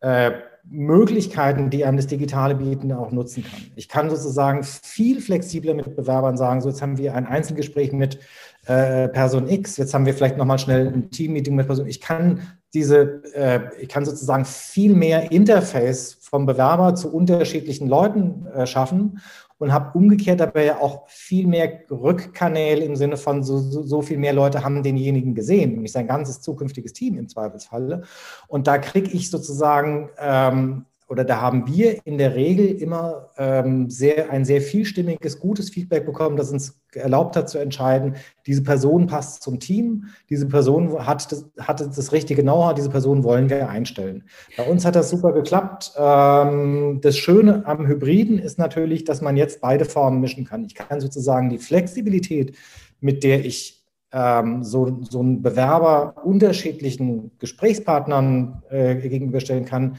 äh, 0.00 0.32
Möglichkeiten, 0.70 1.70
die 1.70 1.84
einem 1.84 1.96
das 1.96 2.06
Digitale 2.06 2.54
bieten, 2.54 2.92
auch 2.92 3.10
nutzen 3.10 3.42
kann. 3.42 3.60
Ich 3.74 3.88
kann 3.88 4.10
sozusagen 4.10 4.62
viel 4.64 5.20
flexibler 5.20 5.74
mit 5.74 5.96
Bewerbern 5.96 6.36
sagen, 6.36 6.60
so 6.60 6.68
jetzt 6.68 6.82
haben 6.82 6.98
wir 6.98 7.14
ein 7.14 7.26
Einzelgespräch 7.26 7.92
mit 7.92 8.18
äh, 8.66 9.08
Person 9.08 9.48
X, 9.48 9.78
jetzt 9.78 9.94
haben 9.94 10.04
wir 10.04 10.12
vielleicht 10.12 10.36
nochmal 10.36 10.58
schnell 10.58 10.88
ein 10.88 11.10
Teammeeting 11.10 11.54
mit 11.54 11.66
Person. 11.66 11.86
Ich 11.86 12.00
kann 12.02 12.42
diese, 12.74 13.22
äh, 13.34 13.60
ich 13.80 13.88
kann 13.88 14.04
sozusagen 14.04 14.44
viel 14.44 14.94
mehr 14.94 15.32
Interface 15.32 16.18
vom 16.20 16.44
Bewerber 16.44 16.94
zu 16.94 17.12
unterschiedlichen 17.14 17.88
Leuten 17.88 18.46
äh, 18.54 18.66
schaffen 18.66 19.20
und 19.58 19.72
habe 19.72 19.96
umgekehrt 19.98 20.40
dabei 20.40 20.64
ja 20.64 20.80
auch 20.80 21.08
viel 21.08 21.46
mehr 21.46 21.80
Rückkanäle 21.90 22.84
im 22.84 22.96
Sinne 22.96 23.16
von 23.16 23.42
so, 23.42 23.58
so, 23.58 23.82
so, 23.82 24.02
viel 24.02 24.18
mehr 24.18 24.32
Leute 24.32 24.64
haben 24.64 24.82
denjenigen 24.82 25.34
gesehen, 25.34 25.72
nämlich 25.72 25.92
sein 25.92 26.06
ganzes 26.06 26.40
zukünftiges 26.40 26.92
Team 26.92 27.18
im 27.18 27.28
Zweifelsfalle. 27.28 28.02
Und 28.46 28.66
da 28.66 28.78
kriege 28.78 29.10
ich 29.10 29.30
sozusagen 29.30 30.10
ähm, 30.18 30.86
oder 31.08 31.24
da 31.24 31.40
haben 31.40 31.66
wir 31.66 31.98
in 32.04 32.18
der 32.18 32.34
Regel 32.34 32.66
immer 32.66 33.30
ähm, 33.38 33.88
sehr, 33.88 34.30
ein 34.30 34.44
sehr 34.44 34.60
vielstimmiges, 34.60 35.40
gutes 35.40 35.70
Feedback 35.70 36.04
bekommen, 36.04 36.36
das 36.36 36.52
uns 36.52 36.78
erlaubt 36.94 37.34
hat 37.34 37.48
zu 37.48 37.58
entscheiden, 37.58 38.16
diese 38.46 38.62
Person 38.62 39.06
passt 39.06 39.42
zum 39.42 39.58
Team, 39.58 40.04
diese 40.28 40.46
Person 40.46 41.06
hat 41.06 41.32
das, 41.32 41.46
hat 41.58 41.80
das 41.80 42.12
richtige 42.12 42.42
Know-how, 42.42 42.74
diese 42.74 42.90
Person 42.90 43.24
wollen 43.24 43.48
wir 43.48 43.68
einstellen. 43.68 44.24
Bei 44.56 44.64
uns 44.64 44.84
hat 44.84 44.96
das 44.96 45.08
super 45.08 45.32
geklappt. 45.32 45.92
Ähm, 45.96 47.00
das 47.02 47.16
Schöne 47.16 47.62
am 47.66 47.86
Hybriden 47.86 48.38
ist 48.38 48.58
natürlich, 48.58 49.04
dass 49.04 49.22
man 49.22 49.36
jetzt 49.36 49.60
beide 49.62 49.86
Formen 49.86 50.20
mischen 50.20 50.44
kann. 50.44 50.64
Ich 50.64 50.74
kann 50.74 51.00
sozusagen 51.00 51.48
die 51.48 51.58
Flexibilität, 51.58 52.54
mit 53.00 53.24
der 53.24 53.44
ich 53.44 53.78
ähm, 54.12 54.62
so, 54.62 55.00
so 55.08 55.20
einen 55.20 55.42
Bewerber 55.42 56.14
unterschiedlichen 56.24 57.30
Gesprächspartnern 57.38 58.62
äh, 58.70 58.96
gegenüberstellen 58.96 59.64
kann, 59.64 59.98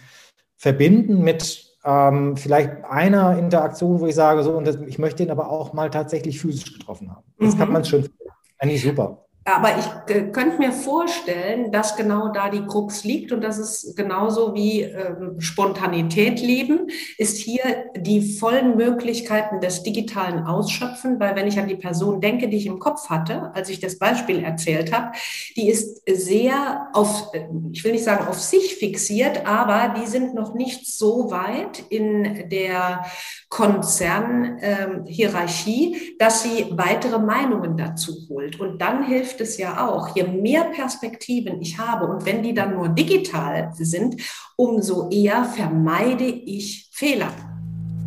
verbinden 0.60 1.24
mit 1.24 1.74
ähm, 1.86 2.36
vielleicht 2.36 2.84
einer 2.84 3.38
Interaktion, 3.40 4.02
wo 4.02 4.08
ich 4.08 4.16
sage, 4.16 4.44
so, 4.44 4.52
und 4.52 4.68
das, 4.68 4.76
ich 4.76 5.00
möchte 5.00 5.24
ihn 5.24 5.32
aber 5.32 5.50
auch 5.50 5.72
mal 5.72 5.90
tatsächlich 5.90 6.40
physisch 6.40 6.78
getroffen 6.78 7.10
haben. 7.10 7.24
Das 7.40 7.56
mhm. 7.56 7.60
kann 7.60 7.72
man 7.72 7.86
schön, 7.86 8.10
eigentlich 8.58 8.84
super. 8.84 9.26
Aber 9.56 9.70
ich 9.78 10.16
äh, 10.16 10.32
könnte 10.32 10.60
mir 10.60 10.72
vorstellen, 10.72 11.72
dass 11.72 11.96
genau 11.96 12.30
da 12.30 12.50
die 12.50 12.66
Krux 12.66 13.04
liegt 13.04 13.32
und 13.32 13.42
das 13.42 13.58
ist 13.58 13.96
genauso 13.96 14.54
wie 14.54 14.82
ähm, 14.82 15.40
Spontanität 15.40 16.40
leben, 16.40 16.88
ist 17.18 17.38
hier 17.38 17.86
die 17.98 18.22
vollen 18.22 18.78
Möglichkeiten 18.78 19.60
des 19.60 19.82
digitalen 19.82 20.44
Ausschöpfen, 20.44 21.20
weil 21.20 21.36
wenn 21.36 21.48
ich 21.48 21.58
an 21.58 21.68
die 21.68 21.76
Person 21.76 22.22
denke, 22.22 22.48
die 22.48 22.58
ich 22.58 22.68
im 22.68 22.80
Kopf 22.80 23.10
hatte, 23.10 23.52
als 23.56 23.70
ich 23.70 23.80
das 23.80 23.98
Beispiel 23.98 24.44
erzählt 24.44 24.94
habe, 24.94 25.14
die 25.56 25.70
ist 25.70 26.04
sehr 26.08 26.88
auf, 26.94 27.32
ich 27.72 27.84
will 27.84 27.94
nicht 27.94 28.04
sagen 28.04 28.28
auf 28.28 28.40
sich 28.40 28.76
fixiert, 28.76 29.48
aber 29.48 29.96
die 30.00 30.08
sind 30.08 30.36
noch 30.36 30.54
nicht 30.54 30.86
so 30.86 31.32
weit 31.32 31.84
in 31.90 32.50
der 32.50 33.06
Konzernhierarchie, 33.50 35.96
ähm, 35.96 36.02
dass 36.20 36.44
sie 36.44 36.68
weitere 36.72 37.18
Meinungen 37.18 37.78
dazu 37.78 38.28
holt. 38.30 38.60
Und 38.60 38.80
dann 38.80 39.04
hilft 39.04 39.39
es 39.42 39.58
ja 39.58 39.88
auch, 39.88 40.16
je 40.16 40.24
mehr 40.24 40.66
Perspektiven 40.66 41.62
ich 41.62 41.78
habe 41.78 42.08
und 42.08 42.26
wenn 42.26 42.44
die 42.44 42.54
dann 42.54 42.76
nur 42.76 42.90
digital 42.90 43.72
sind, 43.74 44.22
umso 44.56 45.10
eher 45.10 45.46
vermeide 45.46 46.26
ich 46.26 46.90
Fehler. 46.92 47.32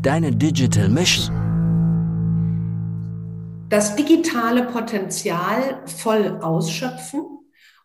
Deine 0.02 0.32
Digital 0.32 0.88
Mission. 0.88 1.34
Das 3.68 3.96
digitale 3.96 4.64
Potenzial 4.64 5.82
voll 5.86 6.38
ausschöpfen 6.42 7.22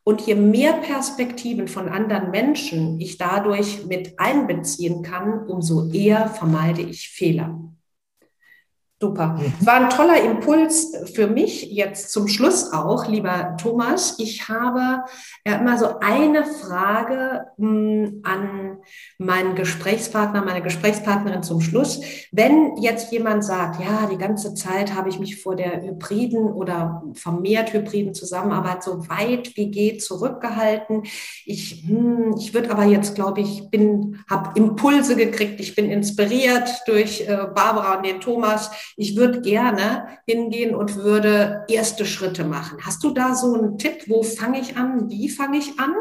und 0.04 0.22
je 0.22 0.36
mehr 0.36 0.74
Perspektiven 0.74 1.68
von 1.68 1.90
anderen 1.90 2.32
Menschen 2.32 3.00
ich 3.00 3.18
dadurch 3.18 3.86
mit 3.86 4.20
einbeziehen 4.20 5.02
kann, 5.02 5.48
umso 5.48 5.92
eher 5.92 6.28
vermeide 6.28 6.82
ich 6.82 7.10
Fehler. 7.10 7.58
Super. 9.00 9.28
Mhm. 9.28 9.54
Es 9.60 9.66
war 9.68 9.76
ein 9.76 9.90
toller 9.92 10.24
Impuls 10.24 10.92
für 11.14 11.28
mich 11.28 11.72
jetzt 11.72 12.10
zum 12.12 12.28
Schluss 12.28 12.74
auch, 12.74 13.08
lieber 13.08 13.56
Thomas. 13.62 14.16
Ich 14.18 14.50
habe 14.50 15.04
ja 15.46 15.58
immer 15.58 15.78
so 15.78 16.00
eine 16.00 16.44
Frage 16.46 17.46
mh, 17.58 17.68
hm, 17.68 18.22
an 18.24 18.78
meinen 19.20 19.54
Gesprächspartner, 19.54 20.44
meine 20.44 20.64
Gesprächspartnerin 20.64 21.44
zum 21.44 21.62
Schluss. 21.62 22.02
Wenn 22.32 22.76
jetzt 22.78 23.12
jemand 23.12 23.44
sagt, 23.44 23.80
ja, 23.80 24.08
die 24.12 24.18
ganze 24.18 24.56
Zeit 24.56 24.96
habe 24.96 25.10
ich 25.10 25.20
mich 25.20 25.44
vor 25.44 25.56
der 25.56 25.84
hybriden 25.84 26.52
oder 26.52 27.04
vermehrt 27.14 27.74
hybriden 27.74 28.16
Zusammenarbeit 28.16 28.82
so 28.82 29.08
weit 29.10 29.56
wie 29.56 29.70
geht 29.70 30.04
zurückgehalten. 30.04 31.04
Ich, 31.46 31.84
hm, 31.88 32.34
ich 32.40 32.56
würde 32.56 32.72
aber 32.72 32.86
jetzt, 32.86 33.14
glaube 33.14 33.42
ich, 33.42 33.70
bin, 33.70 34.24
habe 34.28 34.58
Impulse 34.60 35.16
gekriegt. 35.16 35.60
Ich 35.60 35.76
bin 35.76 35.92
inspiriert 35.92 36.68
durch 36.88 37.22
äh, 37.22 37.46
Barbara 37.54 37.98
und 37.98 38.06
den 38.06 38.22
Thomas 38.22 38.72
ich 38.95 39.15
würde 39.15 39.41
gerne 39.41 40.08
hingehen 40.26 40.76
und 40.76 40.95
würde 40.95 41.65
erste 41.67 42.06
Schritte 42.06 42.43
machen. 42.43 42.80
Hast 42.82 43.04
du 43.04 43.12
da 43.12 43.36
so 43.36 43.54
einen 43.54 43.78
Tipp? 43.78 44.08
Wo 44.08 44.23
fange 44.23 44.60
ich 44.60 44.78
an? 44.78 45.10
Wie 45.10 45.30
fange 45.30 45.58
ich 45.58 45.80
an? 45.80 45.93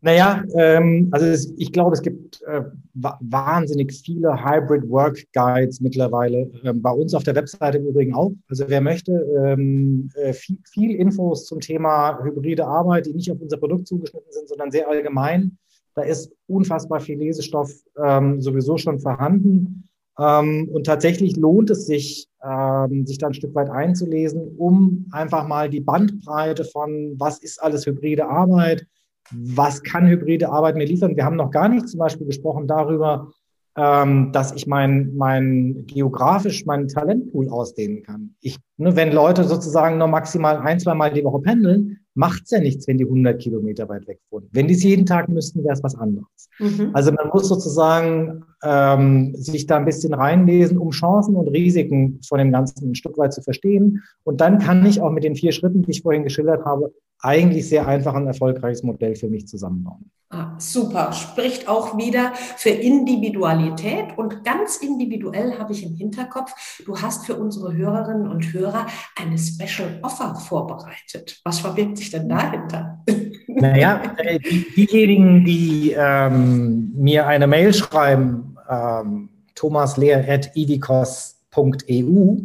Naja, 0.00 0.44
ähm, 0.54 1.08
also 1.10 1.26
es, 1.26 1.52
ich 1.56 1.72
glaube, 1.72 1.94
es 1.94 2.02
gibt 2.02 2.40
äh, 2.42 2.62
wahnsinnig 2.94 3.92
viele 3.92 4.44
Hybrid 4.44 4.88
Work 4.88 5.24
Guides 5.32 5.80
mittlerweile. 5.80 6.50
Ähm, 6.62 6.80
bei 6.80 6.90
uns 6.90 7.14
auf 7.14 7.24
der 7.24 7.34
Webseite 7.34 7.78
im 7.78 7.88
Übrigen 7.88 8.14
auch. 8.14 8.32
Also 8.48 8.64
wer 8.68 8.80
möchte, 8.80 9.12
ähm, 9.12 10.08
äh, 10.14 10.32
viel, 10.32 10.58
viel, 10.70 10.94
Infos 10.94 11.46
zum 11.46 11.58
Thema 11.58 12.22
hybride 12.22 12.64
Arbeit, 12.64 13.06
die 13.06 13.14
nicht 13.14 13.30
auf 13.32 13.40
unser 13.40 13.56
Produkt 13.56 13.88
zugeschnitten 13.88 14.30
sind, 14.30 14.48
sondern 14.48 14.70
sehr 14.70 14.88
allgemein. 14.88 15.58
Da 15.96 16.02
ist 16.02 16.30
unfassbar 16.46 17.00
viel 17.00 17.18
Lesestoff 17.18 17.72
ähm, 18.00 18.40
sowieso 18.40 18.78
schon 18.78 19.00
vorhanden. 19.00 19.87
Ähm, 20.18 20.68
und 20.72 20.84
tatsächlich 20.84 21.36
lohnt 21.36 21.70
es 21.70 21.86
sich, 21.86 22.28
ähm, 22.42 23.06
sich 23.06 23.18
da 23.18 23.28
ein 23.28 23.34
Stück 23.34 23.54
weit 23.54 23.70
einzulesen, 23.70 24.56
um 24.56 25.06
einfach 25.12 25.46
mal 25.46 25.70
die 25.70 25.80
Bandbreite 25.80 26.64
von, 26.64 27.14
was 27.18 27.38
ist 27.38 27.62
alles 27.62 27.86
hybride 27.86 28.28
Arbeit, 28.28 28.86
was 29.30 29.82
kann 29.82 30.08
hybride 30.08 30.48
Arbeit 30.48 30.76
mir 30.76 30.86
liefern. 30.86 31.16
Wir 31.16 31.24
haben 31.24 31.36
noch 31.36 31.50
gar 31.50 31.68
nicht 31.68 31.88
zum 31.88 31.98
Beispiel 31.98 32.26
gesprochen 32.26 32.66
darüber, 32.66 33.30
ähm, 33.76 34.32
dass 34.32 34.52
ich 34.52 34.66
mein, 34.66 35.14
mein 35.14 35.84
geografisch 35.86 36.66
meinen 36.66 36.88
Talentpool 36.88 37.48
ausdehnen 37.48 38.02
kann. 38.02 38.34
Ich, 38.40 38.58
ne, 38.76 38.96
wenn 38.96 39.12
Leute 39.12 39.44
sozusagen 39.44 39.98
nur 39.98 40.08
maximal 40.08 40.56
ein, 40.58 40.80
zwei 40.80 40.94
Mal 40.94 41.12
die 41.12 41.22
Woche 41.22 41.40
pendeln, 41.40 42.00
macht 42.14 42.42
es 42.44 42.50
ja 42.50 42.58
nichts, 42.58 42.88
wenn 42.88 42.98
die 42.98 43.04
100 43.04 43.40
Kilometer 43.40 43.88
weit 43.88 44.08
weg 44.08 44.18
wohnen. 44.30 44.48
Wenn 44.50 44.66
die 44.66 44.74
es 44.74 44.82
jeden 44.82 45.06
Tag 45.06 45.28
müssten, 45.28 45.62
wäre 45.62 45.74
es 45.74 45.84
was 45.84 45.94
anderes. 45.94 46.48
Mhm. 46.58 46.90
Also 46.92 47.12
man 47.12 47.28
muss 47.28 47.48
sozusagen 47.48 48.42
ähm, 48.62 49.34
sich 49.34 49.66
da 49.66 49.76
ein 49.76 49.84
bisschen 49.84 50.14
reinlesen, 50.14 50.78
um 50.78 50.90
Chancen 50.90 51.36
und 51.36 51.48
Risiken 51.48 52.20
von 52.26 52.38
dem 52.38 52.52
Ganzen 52.52 52.90
ein 52.90 52.94
Stück 52.94 53.16
weit 53.18 53.32
zu 53.32 53.42
verstehen. 53.42 54.02
Und 54.24 54.40
dann 54.40 54.58
kann 54.58 54.84
ich 54.84 55.00
auch 55.00 55.10
mit 55.10 55.24
den 55.24 55.36
vier 55.36 55.52
Schritten, 55.52 55.82
die 55.82 55.92
ich 55.92 56.02
vorhin 56.02 56.24
geschildert 56.24 56.64
habe, 56.64 56.92
eigentlich 57.20 57.68
sehr 57.68 57.86
einfach 57.86 58.14
ein 58.14 58.26
erfolgreiches 58.26 58.82
Modell 58.82 59.16
für 59.16 59.28
mich 59.28 59.46
zusammenbauen. 59.48 60.10
Ah, 60.30 60.54
super, 60.58 61.12
spricht 61.14 61.68
auch 61.68 61.96
wieder 61.96 62.32
für 62.34 62.68
Individualität 62.68 64.18
und 64.18 64.44
ganz 64.44 64.76
individuell 64.76 65.58
habe 65.58 65.72
ich 65.72 65.82
im 65.82 65.94
Hinterkopf, 65.94 66.52
du 66.84 67.00
hast 67.00 67.24
für 67.24 67.34
unsere 67.34 67.74
Hörerinnen 67.74 68.28
und 68.28 68.52
Hörer 68.52 68.86
eine 69.18 69.38
Special 69.38 69.98
Offer 70.02 70.34
vorbereitet. 70.34 71.40
Was 71.44 71.60
verbirgt 71.60 71.96
sich 71.96 72.10
denn 72.10 72.28
dahinter? 72.28 73.02
Naja, 73.48 74.02
äh, 74.18 74.38
die, 74.38 74.66
diejenigen, 74.76 75.44
die 75.44 75.94
ähm, 75.96 76.92
mir 76.94 77.26
eine 77.26 77.46
Mail 77.46 77.72
schreiben, 77.74 78.56
ähm, 78.68 79.30
thomaslehr.idicos.eu 79.54 82.36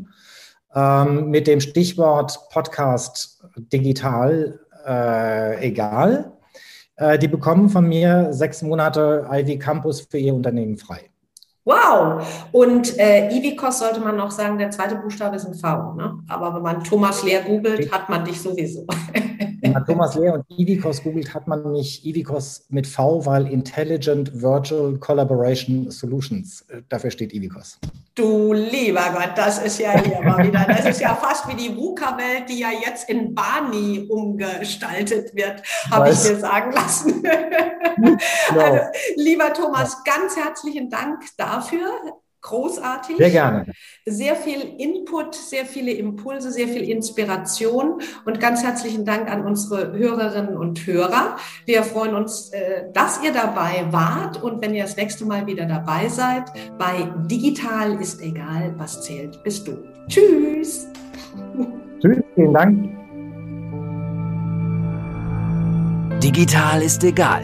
ähm, 0.75 1.29
mit 1.29 1.47
dem 1.47 1.59
Stichwort 1.59 2.39
Podcast 2.49 3.43
digital 3.71 4.59
äh, 4.85 5.67
egal. 5.67 6.31
Äh, 6.95 7.19
die 7.19 7.27
bekommen 7.27 7.69
von 7.69 7.87
mir 7.87 8.29
sechs 8.31 8.61
Monate 8.61 9.27
Ivy 9.29 9.59
Campus 9.59 10.01
für 10.01 10.17
ihr 10.17 10.33
Unternehmen 10.33 10.77
frei. 10.77 11.09
Wow! 11.65 12.27
Und 12.51 12.97
äh, 12.99 13.29
Ivicos 13.29 13.79
sollte 13.79 14.01
man 14.01 14.17
noch 14.17 14.31
sagen, 14.31 14.57
der 14.57 14.71
zweite 14.71 14.95
Buchstabe 14.95 15.37
ist 15.37 15.45
ein 15.45 15.53
V. 15.53 15.93
Ne? 15.93 16.19
Aber 16.27 16.53
wenn 16.55 16.61
man 16.61 16.83
Thomas 16.83 17.23
Lehr 17.23 17.41
googelt, 17.41 17.89
hat 17.91 18.09
man 18.09 18.25
dich 18.25 18.41
sowieso. 18.41 18.85
Wenn 19.61 19.71
man 19.71 19.85
Thomas 19.85 20.15
Lehr 20.15 20.33
und 20.33 20.43
Ivicos 20.59 21.01
googelt, 21.01 21.33
hat 21.33 21.47
man 21.47 21.71
nicht 21.71 22.05
Ivicos 22.05 22.65
mit 22.67 22.85
V, 22.85 23.25
weil 23.25 23.47
Intelligent 23.47 24.41
Virtual 24.41 24.97
Collaboration 24.97 25.89
Solutions. 25.89 26.65
Äh, 26.67 26.81
dafür 26.89 27.11
steht 27.11 27.33
Ivicos. 27.33 27.79
Du 28.15 28.51
lieber 28.53 29.05
Gott, 29.13 29.31
das 29.35 29.63
ist 29.63 29.79
ja 29.79 29.97
hier 29.97 30.21
mal 30.21 30.45
wieder. 30.45 30.65
Das 30.67 30.85
ist 30.85 30.99
ja 31.01 31.15
fast 31.15 31.47
wie 31.47 31.55
die 31.55 31.75
VUCA-Welt, 31.75 32.49
die 32.49 32.59
ja 32.59 32.67
jetzt 32.85 33.09
in 33.09 33.33
Barney 33.33 34.05
umgestaltet 34.09 35.33
wird, 35.33 35.63
habe 35.89 36.09
ich 36.09 36.23
mir 36.23 36.35
sagen 36.35 36.73
lassen. 36.73 37.23
Ja. 38.55 38.59
Also, 38.59 38.79
lieber 39.15 39.53
Thomas, 39.53 40.03
ganz 40.03 40.35
herzlichen 40.35 40.89
Dank 40.89 41.23
dafür. 41.37 41.89
Großartig. 42.43 43.15
Sehr 43.15 43.29
gerne. 43.29 43.65
Sehr 44.05 44.35
viel 44.35 44.75
Input, 44.77 45.33
sehr 45.33 45.65
viele 45.65 45.91
Impulse, 45.91 46.51
sehr 46.51 46.67
viel 46.67 46.83
Inspiration 46.83 48.01
und 48.25 48.39
ganz 48.41 48.61
herzlichen 48.63 49.05
Dank 49.05 49.31
an 49.31 49.45
unsere 49.45 49.93
Hörerinnen 49.93 50.57
und 50.57 50.85
Hörer. 50.85 51.37
Wir 51.65 51.83
freuen 51.83 52.15
uns, 52.15 52.49
äh, 52.51 52.91
dass 52.91 53.23
ihr 53.23 53.31
dabei 53.31 53.87
wart 53.91 54.43
und 54.43 54.61
wenn 54.61 54.73
ihr 54.73 54.83
das 54.83 54.97
nächste 54.97 55.23
Mal 55.23 55.47
wieder 55.47 55.65
dabei 55.65 56.09
seid, 56.09 56.51
bei 56.77 57.09
Digital 57.27 58.01
ist 58.01 58.21
egal, 58.21 58.73
was 58.77 59.01
zählt, 59.03 59.41
bist 59.43 59.65
du. 59.65 59.81
Tschüss. 60.09 60.89
Tschüss, 62.01 62.17
vielen 62.35 62.53
Dank. 62.53 63.03
Digital 66.21 66.81
ist 66.81 67.03
egal, 67.05 67.43